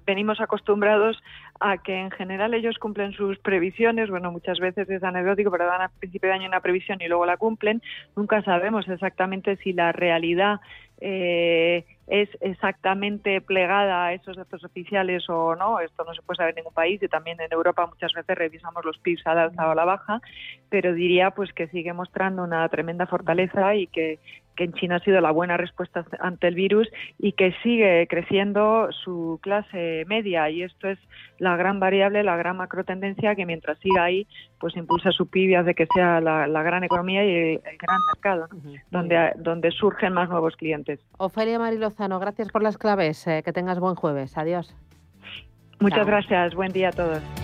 [0.06, 1.22] venimos acostumbrados
[1.66, 5.80] a que en general ellos cumplen sus previsiones, bueno, muchas veces es anecdótico, pero dan
[5.80, 7.80] a principio de año una previsión y luego la cumplen,
[8.14, 10.60] nunca sabemos exactamente si la realidad
[11.00, 15.80] eh, es exactamente plegada a esos datos oficiales o no.
[15.80, 18.84] Esto no se puede saber en ningún país y también en Europa muchas veces revisamos
[18.84, 20.20] los PIBs a la alza o a la baja,
[20.68, 24.18] pero diría pues que sigue mostrando una tremenda fortaleza y que,
[24.56, 26.88] que en China ha sido la buena respuesta ante el virus
[27.18, 30.50] y que sigue creciendo su clase media.
[30.50, 30.98] Y esto es
[31.38, 34.26] la gran variable, la gran macro tendencia que mientras siga ahí
[34.58, 38.48] pues impulsa su PIB y hace que sea la, gran economía y el, gran mercado
[38.90, 41.00] donde, donde surgen más nuevos clientes.
[41.18, 44.74] Ofelia Marilozano, gracias por las claves, eh, que tengas buen jueves, adiós.
[45.80, 47.43] Muchas gracias, buen día a todos.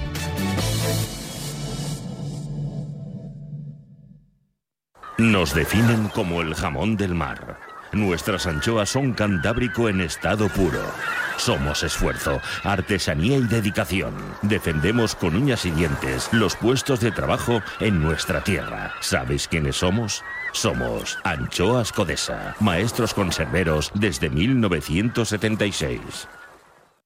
[5.20, 7.58] Nos definen como el jamón del mar.
[7.92, 10.80] Nuestras anchoas son cantábrico en estado puro.
[11.36, 14.14] Somos esfuerzo, artesanía y dedicación.
[14.40, 18.94] Defendemos con uñas y dientes los puestos de trabajo en nuestra tierra.
[19.00, 20.24] ¿Sabéis quiénes somos?
[20.52, 26.28] Somos Anchoas Codesa, maestros conserveros desde 1976.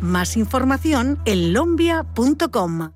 [0.00, 2.90] Más información en lombia.com.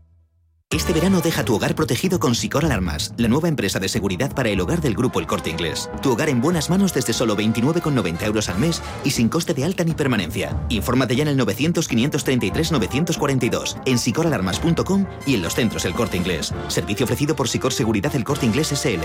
[0.72, 4.48] Este verano deja tu hogar protegido con Sicor Alarmas, la nueva empresa de seguridad para
[4.48, 5.90] el hogar del grupo El Corte Inglés.
[6.00, 9.66] Tu hogar en buenas manos desde solo 29,90 euros al mes y sin coste de
[9.66, 10.58] alta ni permanencia.
[10.70, 16.54] Infórmate ya en el 900-533-942, en sicoralarmas.com y en los centros El Corte Inglés.
[16.68, 19.04] Servicio ofrecido por Sicor Seguridad El Corte Inglés SL.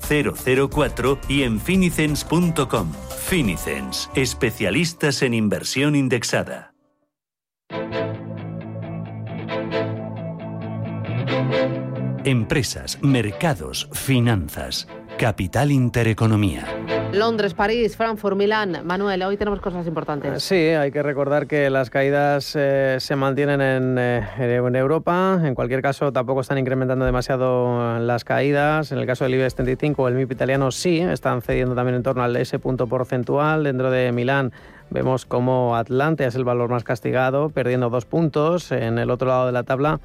[0.00, 2.92] 004 y en finicens.com.
[3.26, 6.74] Finicens, especialistas en inversión indexada.
[12.24, 14.88] Empresas, mercados, finanzas.
[15.18, 16.66] Capital Intereconomía.
[17.12, 18.80] Londres, París, Frankfurt, Milán.
[18.84, 20.42] Manuel, hoy tenemos cosas importantes.
[20.42, 25.40] Sí, hay que recordar que las caídas eh, se mantienen eh, en, Europa.
[25.44, 28.90] En cualquier caso, tampoco están incrementando demasiado las caídas.
[28.90, 32.24] En el caso del IBEX 35, el MIP italiano sí, están cediendo también en torno
[32.24, 33.62] al ese punto porcentual.
[33.62, 34.52] Dentro de Milán
[34.90, 38.72] vemos como Atlante es el valor más castigado, perdiendo dos puntos.
[38.72, 40.00] En el otro lado de la tabla,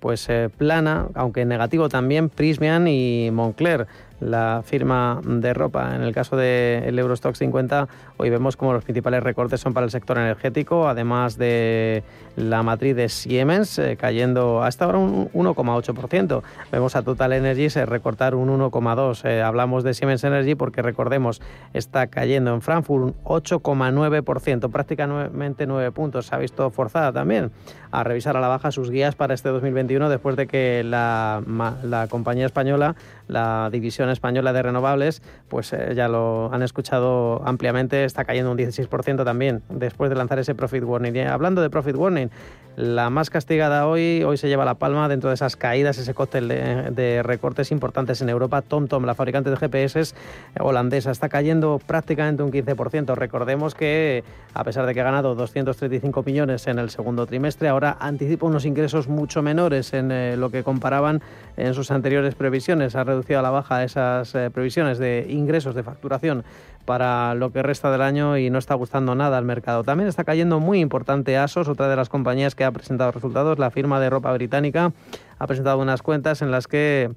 [0.00, 3.86] pues eh, plana, aunque negativo también, Prismian y Moncler
[4.20, 5.94] la firma de ropa.
[5.94, 9.90] En el caso del Eurostock 50, hoy vemos como los principales recortes son para el
[9.90, 12.02] sector energético, además de
[12.36, 16.42] la matriz de Siemens eh, cayendo hasta ahora un 1,8%.
[16.70, 19.24] Vemos a Total Energies recortar un 1,2%.
[19.24, 21.40] Eh, hablamos de Siemens Energy porque recordemos,
[21.72, 26.26] está cayendo en Frankfurt un 8,9%, prácticamente 9 puntos.
[26.26, 27.50] Se ha visto forzada también
[27.90, 31.42] a revisar a la baja sus guías para este 2021 después de que la,
[31.82, 32.94] la compañía española,
[33.30, 38.58] la división Española de Renovables, pues eh, ya lo han escuchado ampliamente, está cayendo un
[38.58, 41.16] 16% también después de lanzar ese Profit Warning.
[41.16, 42.30] Y hablando de Profit Warning,
[42.76, 46.48] la más castigada hoy, hoy se lleva la palma dentro de esas caídas, ese cóctel
[46.48, 48.62] de, recortes importantes en Europa.
[48.62, 50.14] TomTom, la fabricante de GPS
[50.58, 53.14] holandesa, está cayendo prácticamente un 15%.
[53.14, 57.96] Recordemos que, a pesar de que ha ganado 235 millones en el segundo trimestre, ahora
[58.00, 61.22] anticipa unos ingresos mucho menores en eh, lo que comparaban
[61.56, 62.96] en sus anteriores previsiones.
[62.96, 66.44] Ha reducido a la baja esas eh, previsiones de ingresos de facturación
[66.84, 69.84] para lo que resta del año y no está gustando nada al mercado.
[69.84, 73.58] También está cayendo muy importante ASOS, otra de las compañías que ha presentado resultados.
[73.58, 74.92] La firma de ropa británica
[75.38, 77.12] ha presentado unas cuentas en las que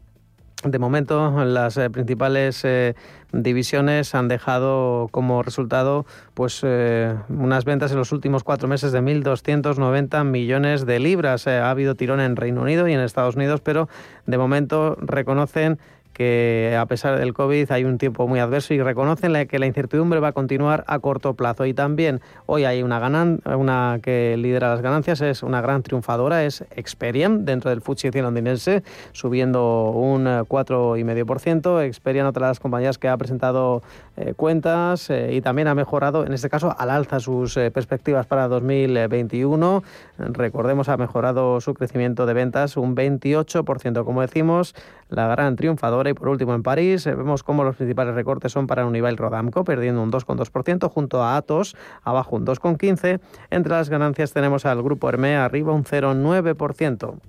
[0.71, 2.95] de momento, las eh, principales eh,
[3.31, 9.01] divisiones han dejado como resultado pues eh, unas ventas en los últimos cuatro meses de
[9.01, 11.47] 1.290 millones de libras.
[11.47, 13.89] ha habido tirón en Reino Unido y en Estados Unidos, pero
[14.25, 15.79] de momento reconocen
[16.13, 20.19] que a pesar del COVID hay un tiempo muy adverso y reconocen que la incertidumbre
[20.19, 21.65] va a continuar a corto plazo.
[21.65, 26.45] Y también hoy hay una, ganan, una que lidera las ganancias, es una gran triunfadora,
[26.45, 31.83] es Experian dentro del FTSE 100 londinense, subiendo un 4,5%.
[31.83, 33.81] Experian, otra de las compañías que ha presentado
[34.15, 38.27] eh, cuentas eh, y también ha mejorado, en este caso, al alza sus eh, perspectivas
[38.27, 39.83] para 2021.
[40.19, 44.75] Recordemos, ha mejorado su crecimiento de ventas un 28%, como decimos,
[45.09, 46.02] la gran triunfadora.
[46.09, 50.01] Y por último, en París, vemos cómo los principales recortes son para Unibail Rodamco, perdiendo
[50.01, 53.19] un 2,2%, junto a Atos, abajo un 2,15%.
[53.49, 57.19] Entre las ganancias tenemos al grupo Hermé, arriba un 0,9%.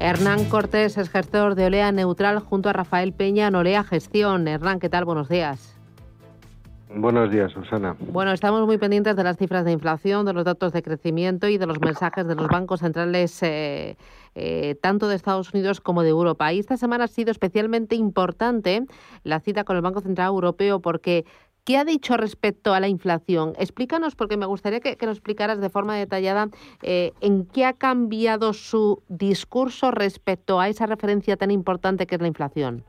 [0.00, 4.46] Hernán Cortés es gestor de Olea Neutral junto a Rafael Peña en Olea Gestión.
[4.46, 5.04] Hernán, ¿qué tal?
[5.04, 5.78] Buenos días.
[6.94, 7.96] Buenos días, Susana.
[7.98, 11.58] Bueno, estamos muy pendientes de las cifras de inflación, de los datos de crecimiento y
[11.58, 13.96] de los mensajes de los bancos centrales, eh,
[14.38, 16.52] eh, tanto de Estados Unidos como de Europa.
[16.52, 18.84] Y esta semana ha sido especialmente importante
[19.24, 21.24] la cita con el Banco Central Europeo porque
[21.68, 23.52] ¿Qué ha dicho respecto a la inflación?
[23.58, 26.48] Explícanos, porque me gustaría que, nos explicaras de forma detallada
[26.82, 32.22] eh, en qué ha cambiado su discurso respecto a esa referencia tan importante que es
[32.22, 32.84] la inflación.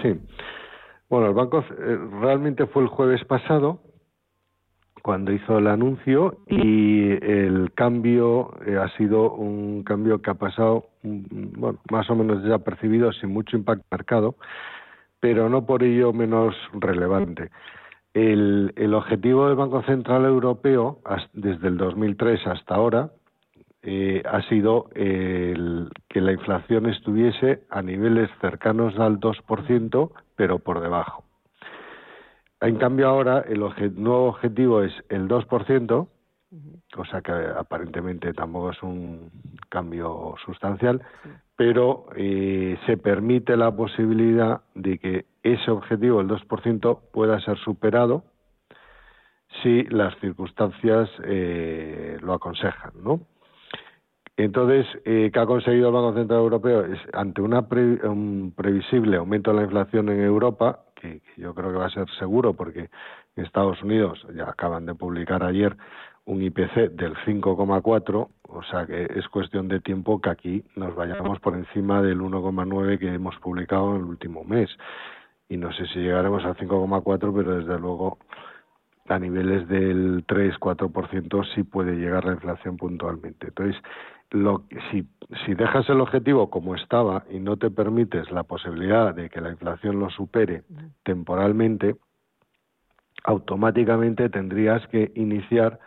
[0.00, 0.14] Sí.
[1.10, 3.80] Bueno, el banco eh, realmente fue el jueves pasado
[5.04, 10.86] cuando hizo el anuncio y el cambio eh, ha sido un cambio que ha pasado
[11.02, 14.36] mm, bueno, más o menos desapercibido sin mucho impacto marcado,
[15.20, 17.50] pero no por ello menos relevante.
[18.14, 21.00] El, objetivo del Banco Central Europeo
[21.34, 23.10] desde el 2003 hasta ahora
[23.82, 30.80] eh, ha sido el, que la inflación estuviese a niveles cercanos al 2%, pero por
[30.80, 31.24] debajo.
[32.64, 36.08] En cambio ahora el nuevo objetivo es el 2%,
[36.94, 39.30] cosa que aparentemente tampoco es un
[39.68, 41.02] cambio sustancial,
[41.56, 48.24] pero eh, se permite la posibilidad de que ese objetivo, el 2%, pueda ser superado
[49.62, 53.20] si las circunstancias eh, lo aconsejan, ¿no?
[54.36, 56.84] Entonces, eh, ¿qué ha conseguido el Banco Central Europeo?
[56.86, 61.78] Es, ante una un previsible aumento de la inflación en Europa, que, yo creo que
[61.78, 62.90] va a ser seguro porque
[63.36, 65.76] en Estados Unidos ya acaban de publicar ayer
[66.26, 71.38] un IPC del 5,4, o sea que es cuestión de tiempo que aquí nos vayamos
[71.40, 74.70] por encima del 1,9 que hemos publicado en el último mes.
[75.48, 78.18] Y no sé si llegaremos al 5,4, pero desde luego
[79.06, 83.48] a niveles del 3-4% sí puede llegar la inflación puntualmente.
[83.48, 83.76] Entonces,
[84.30, 85.06] lo, si,
[85.44, 89.50] si dejas el objetivo como estaba y no te permites la posibilidad de que la
[89.50, 90.62] inflación lo supere
[91.02, 91.96] temporalmente,
[93.24, 95.78] automáticamente tendrías que iniciar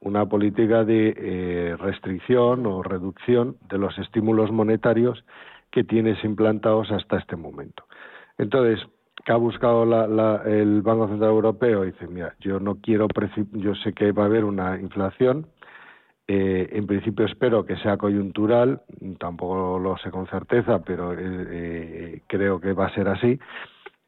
[0.00, 5.24] una política de eh, restricción o reducción de los estímulos monetarios
[5.70, 7.84] que tienes implantados hasta este momento.
[8.38, 8.80] Entonces,
[9.24, 9.84] ¿qué ha buscado
[10.46, 11.82] el Banco Central Europeo?
[11.82, 13.06] Dice, mira, yo no quiero,
[13.52, 15.46] yo sé que va a haber una inflación,
[16.32, 18.82] eh, en principio espero que sea coyuntural,
[19.18, 23.36] tampoco lo sé con certeza, pero eh, eh, creo que va a ser así,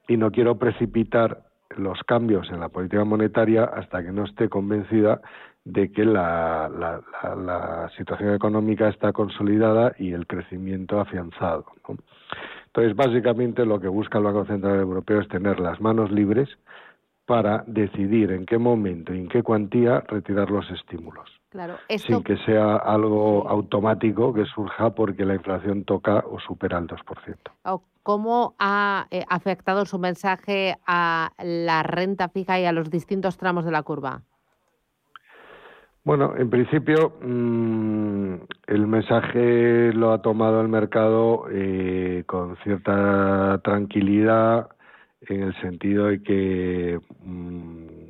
[0.07, 1.43] y no quiero precipitar
[1.77, 5.21] los cambios en la política monetaria hasta que no esté convencida
[5.65, 6.71] de que la,
[7.97, 11.67] situación económica está consolidada y el crecimiento afianzado.
[12.67, 16.49] Entonces, básicamente lo que busca el Banco Central Europeo es tener las manos libres
[17.27, 21.42] para decidir en qué momento y en qué cuantía retirar los estímulos.
[21.53, 26.87] Claro, sin que sea algo automático que surja porque la inflación toca o supera el
[26.87, 27.83] 2%.
[28.03, 33.67] ¿Cómo ha eh, afectado su mensaje a la renta fija y a los distintos tramos
[33.67, 34.23] de la curva?
[36.05, 38.35] Bueno, en principio mm,
[38.67, 44.71] el mensaje lo ha tomado el mercado eh, con cierta tranquilidad
[45.21, 48.02] en el sentido de que mm,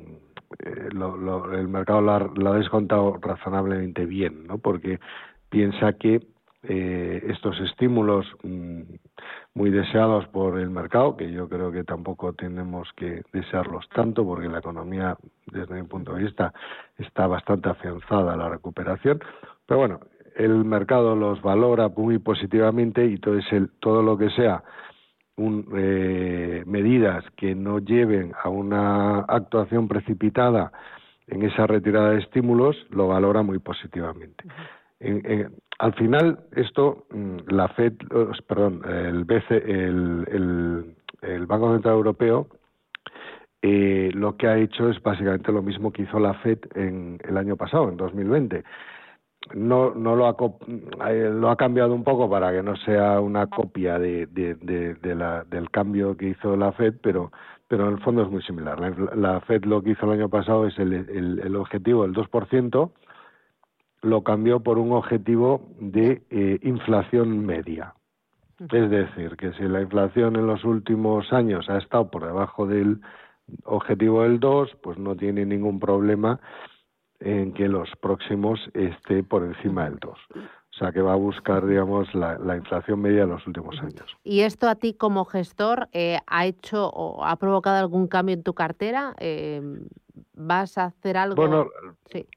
[0.65, 4.57] eh, el mercado lo ha, descontado razonablemente bien, ¿no?
[4.57, 4.99] Porque
[5.49, 6.21] piensa que
[6.63, 8.81] eh, estos estímulos mm,
[9.53, 14.47] muy deseados por el mercado, que yo creo que tampoco tenemos que desearlos tanto, porque
[14.47, 16.53] la economía, desde mi punto de vista,
[16.97, 19.19] está bastante afianzada a la recuperación,
[19.65, 19.99] pero bueno,
[20.35, 24.63] el mercado los valora muy positivamente y todo, el, todo lo que sea
[25.37, 30.71] un, eh, medidas que no lleven a una actuación precipitada
[31.27, 34.43] en esa retirada de estímulos lo valora muy positivamente.
[35.79, 37.93] al final, esto, mm, la FED,
[38.47, 42.47] perdón, el, BC, el, el, Banco Central Europeo,
[43.61, 47.37] eh, lo que ha hecho es básicamente lo mismo que hizo la FED en el
[47.37, 48.63] año pasado, en 2020
[49.53, 50.35] no, no lo, ha,
[51.11, 55.43] eh, lo ha cambiado un poco para que no sea una copia de, de, la,
[55.43, 57.31] del cambio que hizo la Fed, pero,
[57.67, 58.79] pero en el fondo es muy similar.
[59.15, 62.91] La, Fed lo que hizo el año pasado es el, el, el objetivo del 2%,
[64.01, 67.93] lo cambió por un objetivo de eh, inflación media.
[68.59, 73.01] Es decir, que si la inflación en los últimos años ha estado por debajo del
[73.65, 76.39] objetivo del 2, pues no tiene ningún problema
[77.23, 80.11] en que los próximos esté por encima del 2.
[80.35, 84.17] O sea, que va a buscar, digamos, la, inflación media de los últimos años.
[84.23, 88.43] ¿Y esto a ti como gestor eh, ha hecho o ha provocado algún cambio en
[88.43, 89.13] tu cartera?
[89.19, 89.61] Eh,
[90.33, 91.35] ¿Vas a hacer algo?
[91.35, 91.67] Bueno,
[92.11, 92.27] sí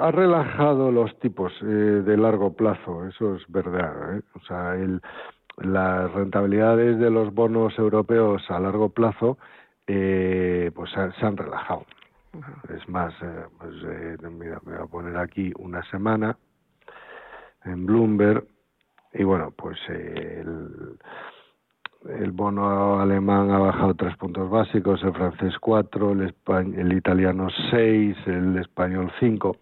[0.00, 4.16] ha relajado los tipos eh, de largo plazo, eso es verdad.
[4.16, 4.22] ¿eh?
[4.34, 5.00] O sea, el,
[5.58, 9.38] las rentabilidades de los bonos europeos a largo plazo
[9.86, 11.84] eh, pues se han relajado.
[12.74, 16.36] Es más, eh, pues, eh, mira, me voy a poner aquí una semana
[17.64, 18.44] en Bloomberg
[19.12, 20.96] y bueno, pues el,
[22.08, 26.34] el bono alemán ha bajado tres puntos básicos, el francés cuatro, el,
[26.74, 29.58] el italiano seis, el español cinco.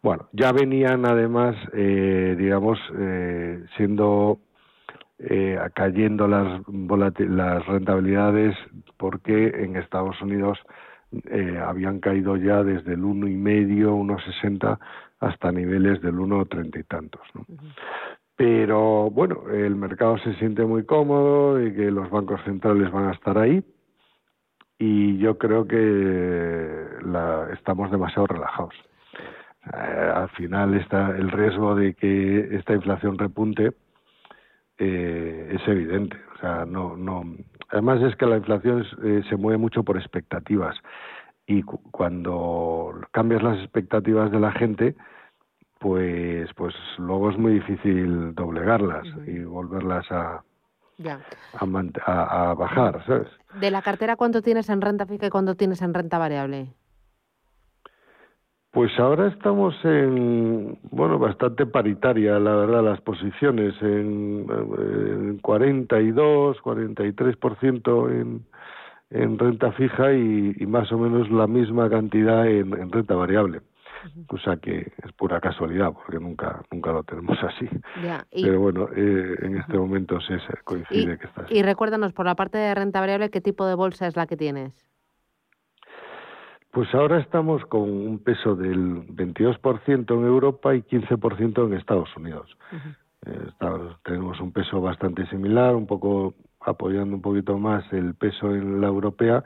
[0.00, 4.38] Bueno, ya venían además, eh, digamos, eh, siendo
[5.18, 6.62] eh, cayendo las,
[7.18, 8.56] las rentabilidades
[8.96, 10.58] porque en Estados Unidos
[11.30, 14.78] eh, habían caído ya desde el uno y medio, 1,60
[15.20, 17.22] hasta niveles del 1,30 y tantos.
[17.34, 17.46] ¿no?
[18.36, 23.12] Pero bueno, el mercado se siente muy cómodo y que los bancos centrales van a
[23.12, 23.64] estar ahí
[24.78, 28.74] y yo creo que la, estamos demasiado relajados.
[29.72, 33.72] Eh, al final está el riesgo de que esta inflación repunte
[34.78, 36.16] eh, es evidente.
[36.34, 37.24] O sea, no, no.
[37.70, 40.76] Además es que la inflación eh, se mueve mucho por expectativas
[41.46, 44.96] y cuando cambias las expectativas de la gente,
[45.78, 50.42] pues, pues luego es muy difícil doblegarlas y volverlas a,
[52.04, 53.28] A, a, bajar, ¿sabes?
[53.60, 56.72] De la cartera, ¿cuánto tienes en renta fija y cuánto tienes en renta variable?
[58.76, 68.10] Pues ahora estamos en, bueno, bastante paritaria, la verdad, las posiciones, en, en 42, 43%
[68.10, 68.44] en,
[69.08, 73.62] en renta fija y, más o menos la misma cantidad en, renta variable.
[74.28, 77.66] O sea que es pura casualidad, porque nunca nunca lo tenemos así.
[78.30, 81.54] Pero bueno, eh, en este momento se coincide que está así.
[81.54, 84.36] Y recuérdanos, por la parte de renta variable, ¿qué tipo de bolsa es la que
[84.36, 84.74] tienes?
[86.70, 92.56] Pues ahora estamos con un peso del 22% en Europa y 15% en Estados Unidos.
[93.24, 93.48] Eh,
[94.04, 98.88] tenemos un peso bastante similar, un poco apoyando un poquito más el peso en la
[98.88, 99.42] europea,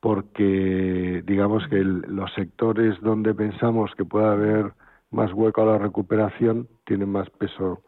[0.00, 4.72] porque digamos que los sectores donde pensamos que pueda haber
[5.10, 7.82] más hueco a la recuperación tienen más peso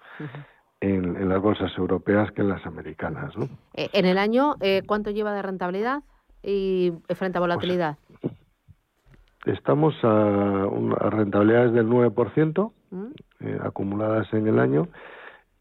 [0.80, 3.34] en, las bolsas europeas que en las americanas.
[3.74, 6.02] Eh, en el año, eh, ¿cuánto lleva de rentabilidad
[6.42, 7.98] y frente a pues volatilidad?
[9.46, 10.66] Estamos a,
[11.10, 13.04] rentabilidades del 9% mm.
[13.40, 14.88] eh, acumuladas en el año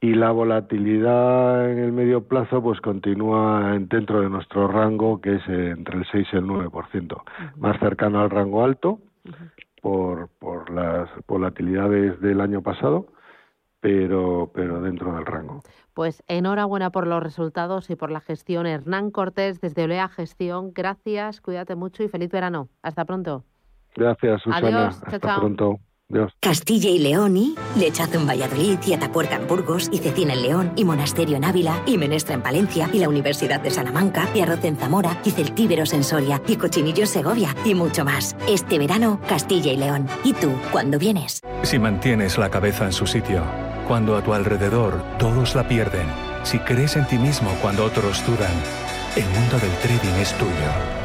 [0.01, 5.47] y la volatilidad en el medio plazo pues continúa dentro de nuestro rango que es
[5.47, 7.23] entre el 6 y el 9%,
[7.57, 8.99] más cercano al rango alto
[9.81, 13.07] por, por las volatilidades del año pasado,
[13.79, 15.61] pero, pero dentro del rango.
[15.93, 18.65] Pues enhorabuena por los resultados y por la gestión.
[18.65, 22.67] Hernán Cortés desde Olea Gestión, gracias, cuídate mucho y feliz verano.
[22.81, 23.43] Hasta pronto.
[23.95, 24.87] Gracias, Susana.
[24.87, 25.79] Hasta pronto.
[26.39, 30.71] Castilla y León y Lechazo en Valladolid y Atapuerca en Burgos y Cecina en León
[30.75, 34.63] y Monasterio en Ávila y Menestra en Palencia y la Universidad de Salamanca y Arroz
[34.65, 38.37] en Zamora y Celtíberos en Soria y Cochinillo en Segovia y mucho más.
[38.47, 40.07] Este verano, Castilla y León.
[40.23, 41.41] ¿Y tú, cuándo vienes?
[41.63, 43.43] Si mantienes la cabeza en su sitio,
[43.87, 46.05] cuando a tu alrededor todos la pierden,
[46.43, 48.53] si crees en ti mismo cuando otros dudan,
[49.15, 51.04] el mundo del trading es tuyo.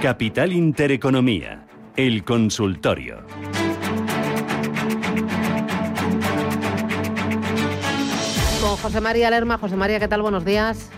[0.00, 3.16] Capital Intereconomía, el consultorio.
[8.60, 9.58] Con José María Lerma.
[9.58, 10.22] José María, ¿qué tal?
[10.22, 10.92] Buenos días.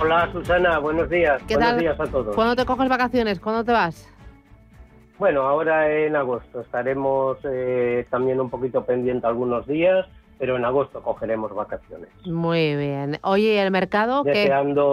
[0.00, 1.42] Hola Susana, buenos días.
[1.46, 1.80] ¿Qué buenos tal?
[1.80, 2.34] días a todos.
[2.34, 3.40] ¿Cuándo te coges vacaciones?
[3.40, 4.08] ¿Cuándo te vas?
[5.18, 10.06] Bueno, ahora en agosto estaremos eh, también un poquito pendiente algunos días,
[10.38, 12.08] pero en agosto cogeremos vacaciones.
[12.26, 13.18] Muy bien.
[13.22, 14.48] Oye, el mercado que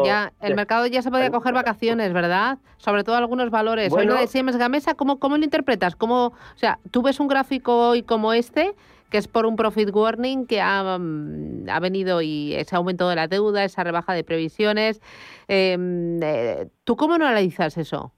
[0.05, 2.57] ya el mercado ya se podía coger vacaciones, ¿verdad?
[2.77, 3.91] Sobre todo algunos valores.
[3.91, 4.13] Hoy Bueno.
[4.13, 5.95] lo de Siemens Gamesa, ¿cómo, ¿cómo lo interpretas?
[5.95, 8.73] ¿Cómo, o sea, tú ves un gráfico hoy como este,
[9.09, 13.15] que es por un profit warning que ha, mm, ha venido y ese aumento de
[13.15, 15.01] la deuda, esa rebaja de previsiones.
[15.47, 15.77] eh,
[16.21, 18.11] eh, ¿Tú cómo no analizas eso?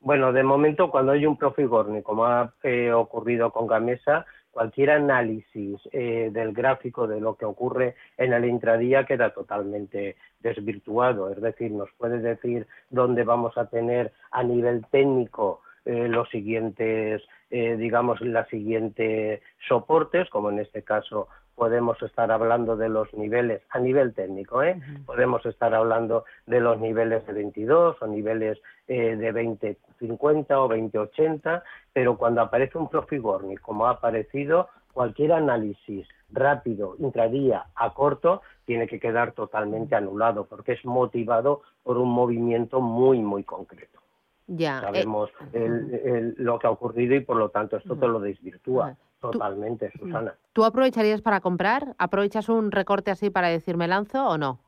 [0.00, 4.90] Bueno, de momento cuando hay un profit warning, como ha eh, ocurrido con Gamesa, cualquier
[4.90, 11.30] análisis eh, del gráfico de lo que ocurre en el intradía queda totalmente desvirtuado.
[11.32, 17.22] Es decir, nos puede decir dónde vamos a tener a nivel técnico eh, los siguientes,
[17.50, 23.62] eh, digamos, las siguientes soportes, como en este caso podemos estar hablando de los niveles
[23.70, 24.80] a nivel técnico, ¿eh?
[25.06, 31.62] podemos estar hablando de los niveles de 22 o niveles eh, de 2050 o 2080,
[31.92, 38.42] pero cuando aparece un profit warning, como ha aparecido, cualquier análisis rápido, intradía, a corto,
[38.64, 44.00] tiene que quedar totalmente anulado, porque es motivado por un movimiento muy, muy concreto.
[44.46, 44.78] Ya.
[44.78, 48.20] eh, Sabemos el- el- lo que ha ocurrido y, por lo tanto, esto te lo
[48.20, 48.96] desvirtúa
[49.30, 50.34] totalmente, Susana.
[50.52, 51.94] ¿Tú aprovecharías para comprar?
[51.98, 54.58] ¿Aprovechas un recorte así para decir me lanzo o no?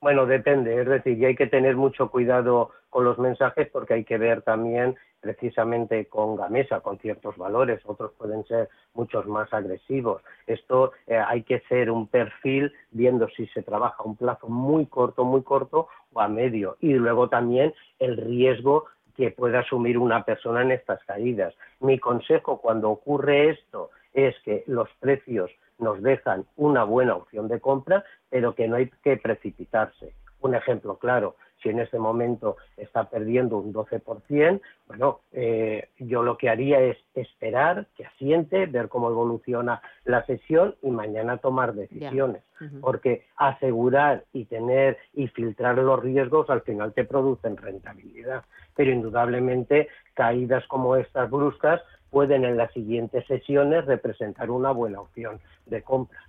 [0.00, 4.04] Bueno, depende, es decir, y hay que tener mucho cuidado con los mensajes porque hay
[4.04, 10.20] que ver también precisamente con Gamesa, con ciertos valores, otros pueden ser muchos más agresivos.
[10.48, 14.86] Esto eh, hay que hacer un perfil viendo si se trabaja a un plazo muy
[14.86, 16.76] corto, muy corto o a medio.
[16.80, 21.54] Y luego también el riesgo que pueda asumir una persona en estas caídas.
[21.80, 27.60] Mi consejo cuando ocurre esto es que los precios nos dejan una buena opción de
[27.60, 30.14] compra, pero que no hay que precipitarse.
[30.42, 36.36] Un ejemplo claro, si en este momento está perdiendo un 12%, bueno, eh, yo lo
[36.36, 42.42] que haría es esperar que asiente, ver cómo evoluciona la sesión y mañana tomar decisiones.
[42.80, 48.44] Porque asegurar y tener y filtrar los riesgos al final te producen rentabilidad.
[48.76, 55.40] Pero indudablemente caídas como estas bruscas pueden en las siguientes sesiones representar una buena opción
[55.66, 56.20] de compra.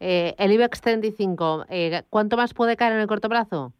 [0.00, 3.72] Eh, el IBEX 35, eh, ¿cuánto más puede caer en el corto plazo?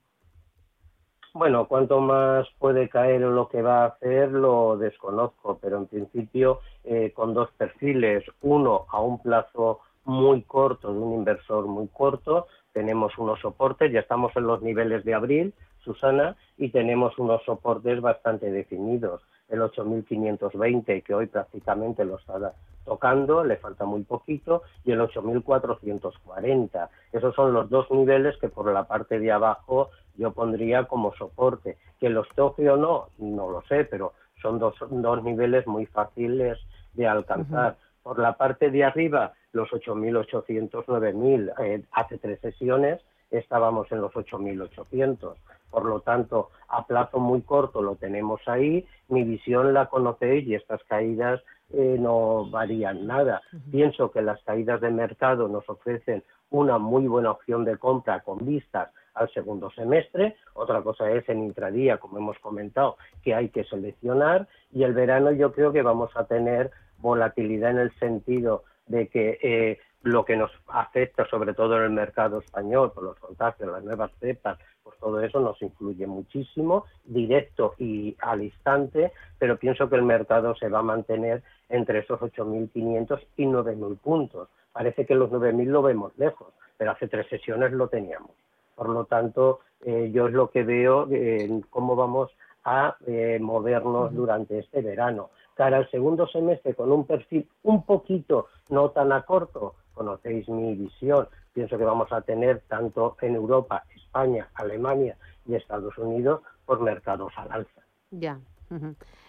[1.35, 5.87] Bueno, cuánto más puede caer o lo que va a hacer lo desconozco, pero en
[5.87, 11.87] principio eh, con dos perfiles, uno a un plazo muy corto de un inversor muy
[11.89, 15.55] corto, tenemos unos soportes, ya estamos en los niveles de abril,
[15.85, 19.23] Susana, y tenemos unos soportes bastante definidos.
[19.49, 22.53] El 8.520, que hoy prácticamente lo está
[22.89, 26.89] tocando, le falta muy poquito, y el 8.440.
[27.13, 31.77] Esos son los dos niveles que por la parte de abajo yo pondría como soporte.
[32.01, 36.59] Que los toque o no, no lo sé, pero son dos, dos niveles muy fáciles
[36.95, 37.77] de alcanzar.
[38.03, 44.13] Por la parte de arriba, los 8.800, 9.000, eh, hace tres sesiones estábamos en los
[44.13, 45.35] 8.800.
[45.71, 48.87] Por lo tanto, a plazo muy corto lo tenemos ahí.
[49.09, 51.43] Mi visión la conocéis y estas caídas
[51.73, 53.43] eh, no varían nada.
[53.71, 58.39] Pienso que las caídas de mercado nos ofrecen una muy buena opción de compra con
[58.47, 63.65] vistas al segundo semestre, otra cosa es en intradía, como hemos comentado, que hay que
[63.65, 69.09] seleccionar, y el verano yo creo que vamos a tener volatilidad en el sentido de
[69.09, 73.71] que eh, lo que nos afecta sobre todo en el mercado español por los contagios,
[73.71, 74.59] las nuevas cepas,
[74.89, 80.55] pues todo eso nos influye muchísimo, directo y al instante, pero pienso que el mercado
[80.55, 84.49] se va a mantener entre esos 8.500 y 9.000 puntos.
[84.73, 88.31] Parece que los 9.000 lo vemos lejos, pero hace tres sesiones lo teníamos.
[88.75, 92.31] Por lo tanto, eh, yo es lo que veo en cómo vamos
[92.65, 95.29] a eh, movernos durante este verano.
[95.55, 100.75] Cara al segundo semestre con un perfil un poquito no tan a corto, conocéis mi
[100.75, 101.29] visión,
[101.59, 107.33] pienso que vamos a tener tanto en Europa, España, Alemania y Estados Unidos por mercados
[107.37, 107.83] al alza.
[108.13, 108.39] Ya.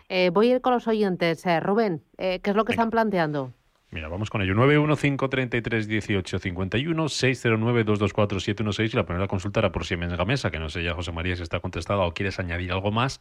[0.10, 1.44] Eh, voy a ir con los oyentes.
[1.64, 3.52] Rubén, ¿qué es lo que están planteando?
[3.90, 4.54] Mira, vamos con ello.
[4.54, 11.12] 915331851 609224716 y la primera consulta era por Siemens Gamesa, que no sé ya José
[11.12, 13.20] María si está contestado o quieres añadir algo más.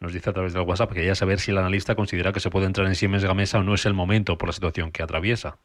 [0.00, 2.50] Nos dice a través del WhatsApp que quería saber si el analista considera que se
[2.50, 5.58] puede entrar en Siemens Gamesa o no es el momento por la situación que atraviesa.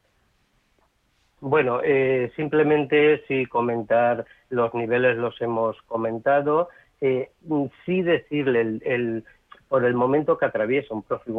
[1.41, 6.69] Bueno, eh, simplemente sí comentar los niveles los hemos comentado.
[7.01, 7.29] Eh,
[7.85, 9.23] sí decirle el,
[9.67, 11.35] por el momento que atraviesa un profit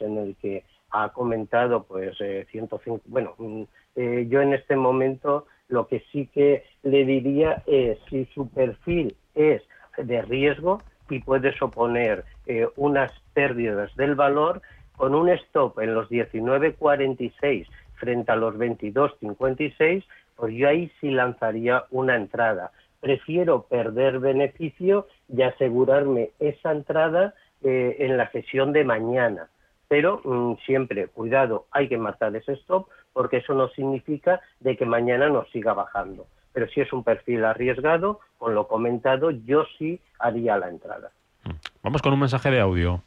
[0.00, 2.16] en el que ha comentado pues
[2.50, 2.96] 105.
[2.96, 3.62] Eh, bueno, mm,
[3.96, 9.14] eh, yo en este momento lo que sí que le diría es si su perfil
[9.34, 9.62] es
[9.96, 14.62] de riesgo y puede suponer eh, unas pérdidas del valor
[14.96, 17.66] con un stop en los 19.46
[18.00, 22.72] frente a los 22.56, pues yo ahí sí lanzaría una entrada.
[22.98, 29.48] Prefiero perder beneficio y asegurarme esa entrada en la sesión de mañana
[29.90, 34.86] pero mm, siempre, cuidado, hay que marcar ese stop porque eso no significa de que
[34.86, 36.28] mañana nos siga bajando.
[36.52, 41.10] Pero si es un perfil arriesgado, con lo comentado, yo sí haría la entrada.
[41.44, 41.50] Mm.
[41.82, 43.02] Vamos con un mensaje de audio.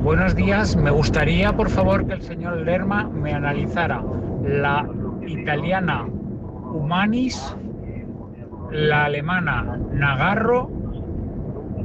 [0.00, 4.02] Buenos días, me gustaría por favor que el señor Lerma me analizara
[4.42, 4.88] la
[5.26, 7.56] italiana Humanis,
[8.70, 10.70] la alemana Nagarro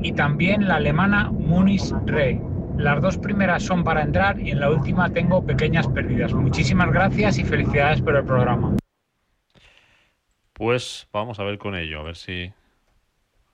[0.01, 2.41] y también la alemana Munis Re.
[2.77, 6.33] Las dos primeras son para entrar y en la última tengo pequeñas pérdidas.
[6.33, 8.75] Muchísimas gracias y felicidades por el programa.
[10.53, 12.51] Pues vamos a ver con ello, a ver si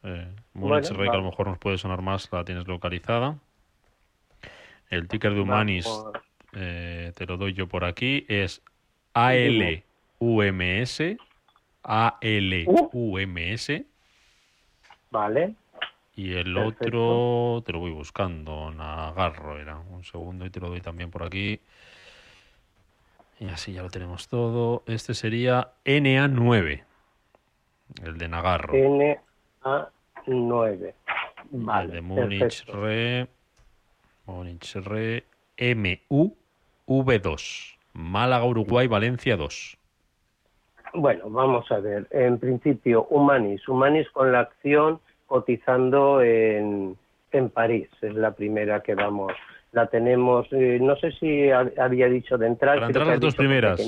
[0.04, 3.38] eh, Rey, que a lo mejor nos puede sonar más, la tienes localizada.
[4.94, 5.88] El ticker de Humanis,
[6.54, 8.62] eh, te lo doy yo por aquí, es
[9.14, 9.82] ALUMS.
[11.82, 13.72] ALUMS.
[15.10, 15.56] Vale.
[16.16, 19.80] Y el otro, te lo voy buscando, Nagarro era.
[19.80, 21.60] Un segundo y te lo doy también por aquí.
[23.40, 24.84] Y así ya lo tenemos todo.
[24.86, 26.84] Este sería NA9,
[28.04, 28.74] el de Nagarro.
[28.74, 30.94] NA9.
[31.50, 33.28] Vale, el de Múnich Re.
[34.26, 35.24] Múnich Re.
[35.58, 37.76] MUV2.
[37.94, 39.78] Málaga, Uruguay, Valencia 2.
[40.96, 42.08] Bueno, vamos a ver.
[42.12, 43.68] En principio, Humanis.
[43.68, 46.98] Humanis con la acción cotizando en,
[47.32, 47.90] en París.
[48.02, 49.34] Es la primera que vamos.
[49.72, 52.76] La tenemos, eh, no sé si había dicho de entrar.
[52.76, 53.80] Para entrar las dos primeras,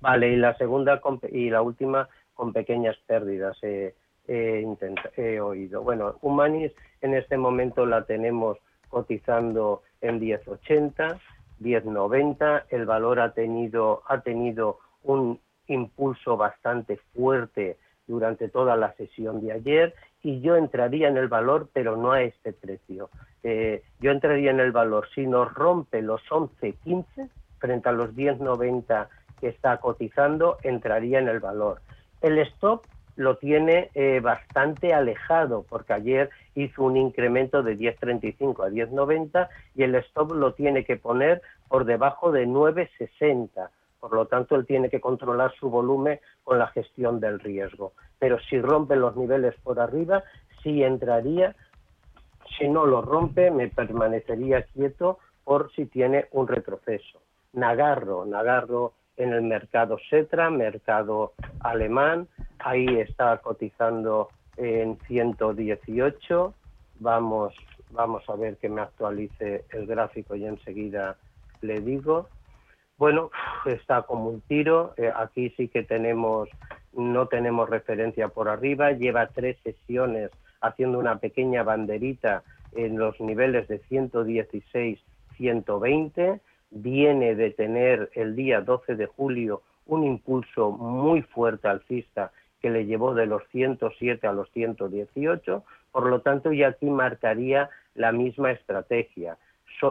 [0.00, 1.00] Vale, y la segunda
[1.30, 3.58] y la última con pequeñas pérdidas.
[3.62, 5.82] he oído.
[5.82, 8.58] Bueno, Humanis en este momento la tenemos
[8.90, 11.18] cotizando en 10.80,
[11.60, 12.64] 10.90.
[12.68, 19.52] El valor ha tenido, ha tenido un impulso bastante fuerte durante toda la sesión de
[19.52, 23.08] ayer y yo entraría en el valor, pero no a este precio.
[23.42, 29.08] Eh, yo entraría en el valor si nos rompe los 11.15 frente a los 10.90
[29.40, 31.80] que está cotizando, entraría en el valor.
[32.20, 32.84] El stop
[33.20, 39.82] lo tiene eh, bastante alejado porque ayer hizo un incremento de 10.35 a 10.90 y
[39.82, 43.68] el stop lo tiene que poner por debajo de 9.60
[44.00, 47.92] por lo tanto, él tiene que controlar su volumen con la gestión del riesgo.
[48.18, 50.24] Pero si rompe los niveles por arriba,
[50.62, 51.54] sí entraría.
[52.58, 57.20] Si no lo rompe, me permanecería quieto por si tiene un retroceso.
[57.52, 62.26] Nagarro, Nagarro en el mercado Setra, mercado alemán,
[62.58, 66.54] ahí está cotizando en 118.
[67.00, 67.54] Vamos,
[67.90, 71.16] vamos a ver que me actualice el gráfico y enseguida
[71.60, 72.28] le digo.
[72.96, 73.30] Bueno,
[73.66, 74.94] está como un tiro.
[74.96, 76.48] Eh, aquí sí que tenemos,
[76.92, 78.92] no tenemos referencia por arriba.
[78.92, 80.30] Lleva tres sesiones
[80.62, 82.42] haciendo una pequeña banderita
[82.72, 84.98] en los niveles de 116,
[85.36, 86.40] 120.
[86.70, 92.86] Viene de tener el día 12 de julio un impulso muy fuerte alcista que le
[92.86, 98.52] llevó de los 107 a los 118, por lo tanto ya aquí marcaría la misma
[98.52, 99.36] estrategia.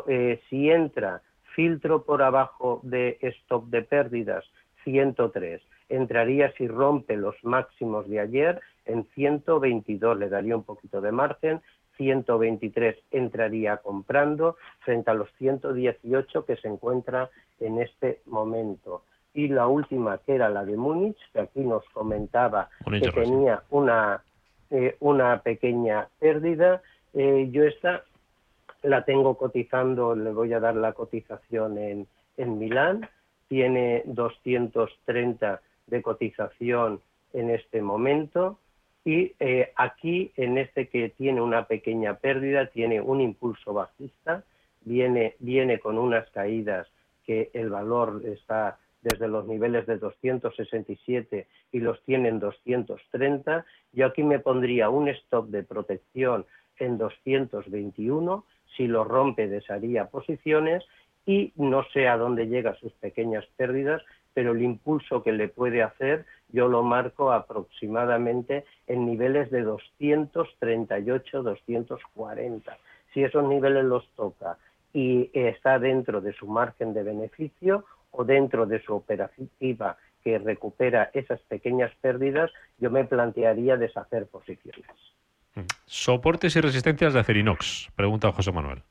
[0.08, 1.22] Eh, si entra
[1.56, 4.46] filtro por abajo de stop de pérdidas
[4.84, 11.12] 103, entraría si rompe los máximos de ayer en 122, le daría un poquito de
[11.12, 11.62] margen,
[12.00, 17.30] 123 entraría comprando frente a los 118 que se encuentra
[17.60, 19.04] en este momento.
[19.34, 24.24] Y la última, que era la de Múnich, que aquí nos comentaba que tenía una,
[24.72, 26.82] eh, una pequeña pérdida,
[27.14, 28.04] eh, yo esta
[28.82, 33.10] la tengo cotizando, le voy a dar la cotización en, en Milán,
[33.50, 37.02] tiene 230 de cotización
[37.34, 38.58] en este momento
[39.06, 44.44] y eh, aquí en este que tiene una pequeña pérdida tiene un impulso bajista,
[44.82, 46.88] viene, viene con unas caídas
[47.26, 53.66] que el valor está desde los niveles de 267 y los tiene en 230.
[53.94, 56.46] Yo aquí me pondría un stop de protección
[56.78, 58.46] en 221
[58.76, 60.84] si lo rompe desharía posiciones
[61.26, 64.02] y no sé a dónde llega sus pequeñas pérdidas,
[64.40, 71.44] pero el impulso que le puede hacer yo lo marco aproximadamente en niveles de 238,
[71.44, 72.78] 240.
[73.14, 74.58] Si esos niveles los toca
[74.94, 81.12] y está dentro de su margen de beneficio o dentro de su operativa que recupera
[81.14, 84.86] esas pequeñas pérdidas, yo me plantearía deshacer posiciones.
[85.86, 88.84] Soportes y resistencias de Acerinox, pregunta José Manuel.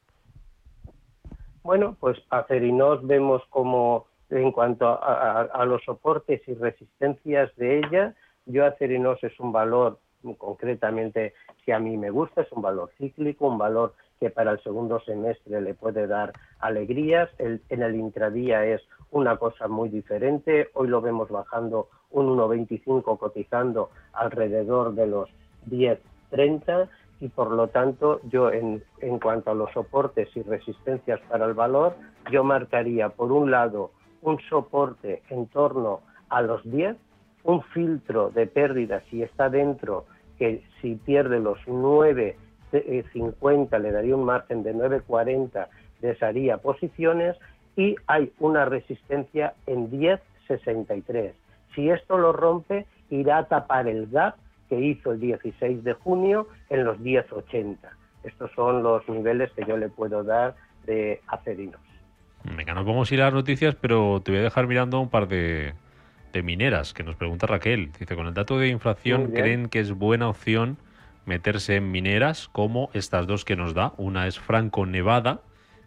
[1.62, 8.14] Bueno, pues Acerinox vemos como en cuanto a, los soportes y resistencias de ella,
[8.46, 9.98] yo Acerinox es un valor
[10.36, 14.62] concretamente que a mí me gusta, es un valor cíclico, un valor que para el
[14.62, 17.30] segundo semestre le puede dar alegrías.
[17.38, 20.68] en el intradía es una cosa muy diferente.
[20.74, 25.30] Hoy lo vemos bajando un 1,25 cotizando alrededor de los
[25.66, 26.00] 10
[26.30, 26.88] 30
[27.20, 31.54] y por lo tanto yo en, en cuanto a los soportes y resistencias para el
[31.54, 31.96] valor,
[32.30, 33.90] yo marcaría por un lado
[34.22, 36.96] un soporte en torno a los 10,
[37.44, 40.04] un filtro de pérdidas si está dentro,
[40.38, 45.68] que si pierde los 9,50 le daría un margen de 9,40,
[46.00, 47.36] desharía posiciones
[47.76, 51.32] y hay una resistencia en 10,63.
[51.74, 54.36] Si esto lo rompe, irá a tapar el gap
[54.68, 57.78] que hizo el 16 de junio en los 10.80.
[58.24, 60.56] Estos son los niveles que yo le puedo dar
[60.86, 61.80] de acerinos.
[62.44, 65.10] Venga, nos vamos a ir a las noticias, pero te voy a dejar mirando un
[65.10, 65.74] par de,
[66.42, 67.90] mineras que nos pregunta Raquel.
[67.98, 70.78] Dice, con el dato de inflación, ¿creen que es buena opción
[71.26, 73.92] meterse en mineras como estas dos que nos da?
[73.96, 75.40] Una es Franco Nevada,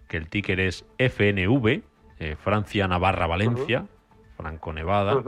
[0.10, 1.84] que el ticker es FNV,
[2.20, 3.86] eh, Francia, Navarra, Valencia,
[4.36, 5.24] Franco Nevada.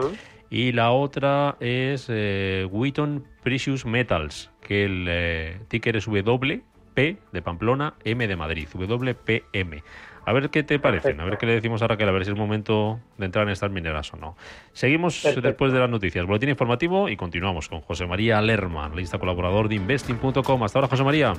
[0.50, 6.64] Y la otra es eh, Wheaton Precious Metals, que el eh, ticker es WP
[6.96, 9.84] de Pamplona, M de Madrid, WPM.
[10.26, 12.32] A ver qué te parecen, a ver qué le decimos a Raquel, a ver si
[12.32, 14.38] es el momento de entrar en estas mineras o no.
[14.72, 16.26] Seguimos después de las noticias.
[16.26, 20.64] Boletín informativo y continuamos con José María Lerman, lista colaborador de investing.com.
[20.64, 21.34] Hasta ahora, José María.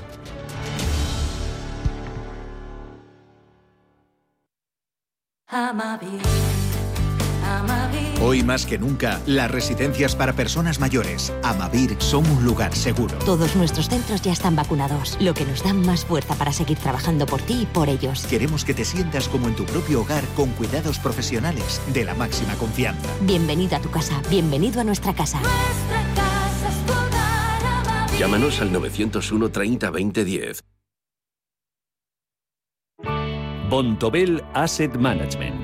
[8.26, 13.14] Hoy más que nunca, las residencias para personas mayores, Amavir, son un lugar seguro.
[13.18, 17.26] Todos nuestros centros ya están vacunados, lo que nos da más fuerza para seguir trabajando
[17.26, 18.24] por ti y por ellos.
[18.24, 22.54] Queremos que te sientas como en tu propio hogar con cuidados profesionales de la máxima
[22.54, 23.06] confianza.
[23.20, 25.38] Bienvenido a tu casa, bienvenido a nuestra casa.
[28.18, 30.64] Llámanos al 901 30 20 10.
[33.68, 35.63] Bontobel Asset Management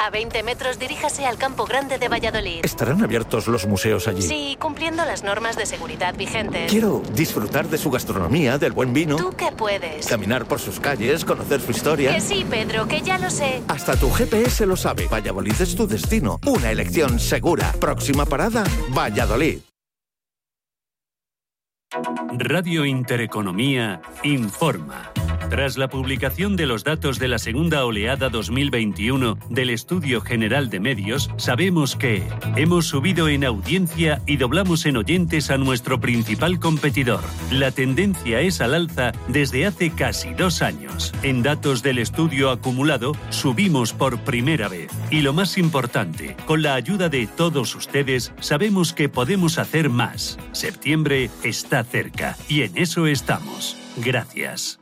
[0.00, 2.60] A 20 metros diríjase al Campo Grande de Valladolid.
[2.62, 4.22] ¿Estarán abiertos los museos allí?
[4.22, 6.70] Sí, cumpliendo las normas de seguridad vigentes.
[6.70, 9.16] Quiero disfrutar de su gastronomía, del buen vino.
[9.16, 10.06] ¿Tú qué puedes?
[10.06, 12.14] Caminar por sus calles, conocer su historia.
[12.14, 13.60] Que sí, Pedro, que ya lo sé.
[13.66, 15.08] Hasta tu GPS lo sabe.
[15.08, 16.38] Valladolid es tu destino.
[16.46, 17.72] Una elección segura.
[17.80, 18.62] Próxima parada,
[18.96, 19.58] Valladolid.
[22.38, 25.12] Radio Intereconomía informa.
[25.50, 30.78] Tras la publicación de los datos de la segunda oleada 2021 del Estudio General de
[30.78, 32.22] Medios, sabemos que
[32.56, 37.22] hemos subido en audiencia y doblamos en oyentes a nuestro principal competidor.
[37.50, 41.14] La tendencia es al alza desde hace casi dos años.
[41.22, 44.90] En datos del estudio acumulado, subimos por primera vez.
[45.10, 50.38] Y lo más importante, con la ayuda de todos ustedes, sabemos que podemos hacer más.
[50.52, 53.76] Septiembre está cerca y en eso estamos.
[53.96, 54.78] Gracias.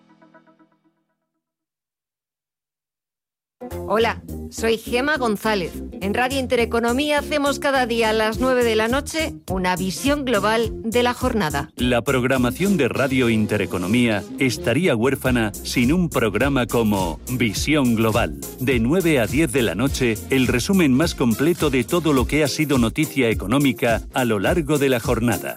[3.89, 5.73] Hola, soy Gema González.
[6.01, 10.71] En Radio Intereconomía hacemos cada día a las 9 de la noche una visión global
[10.83, 11.71] de la jornada.
[11.77, 18.39] La programación de Radio Intereconomía estaría huérfana sin un programa como Visión Global.
[18.61, 22.45] De 9 a 10 de la noche, el resumen más completo de todo lo que
[22.45, 25.57] ha sido noticia económica a lo largo de la jornada.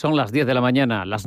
[0.00, 1.26] Son las 10 de la mañana, las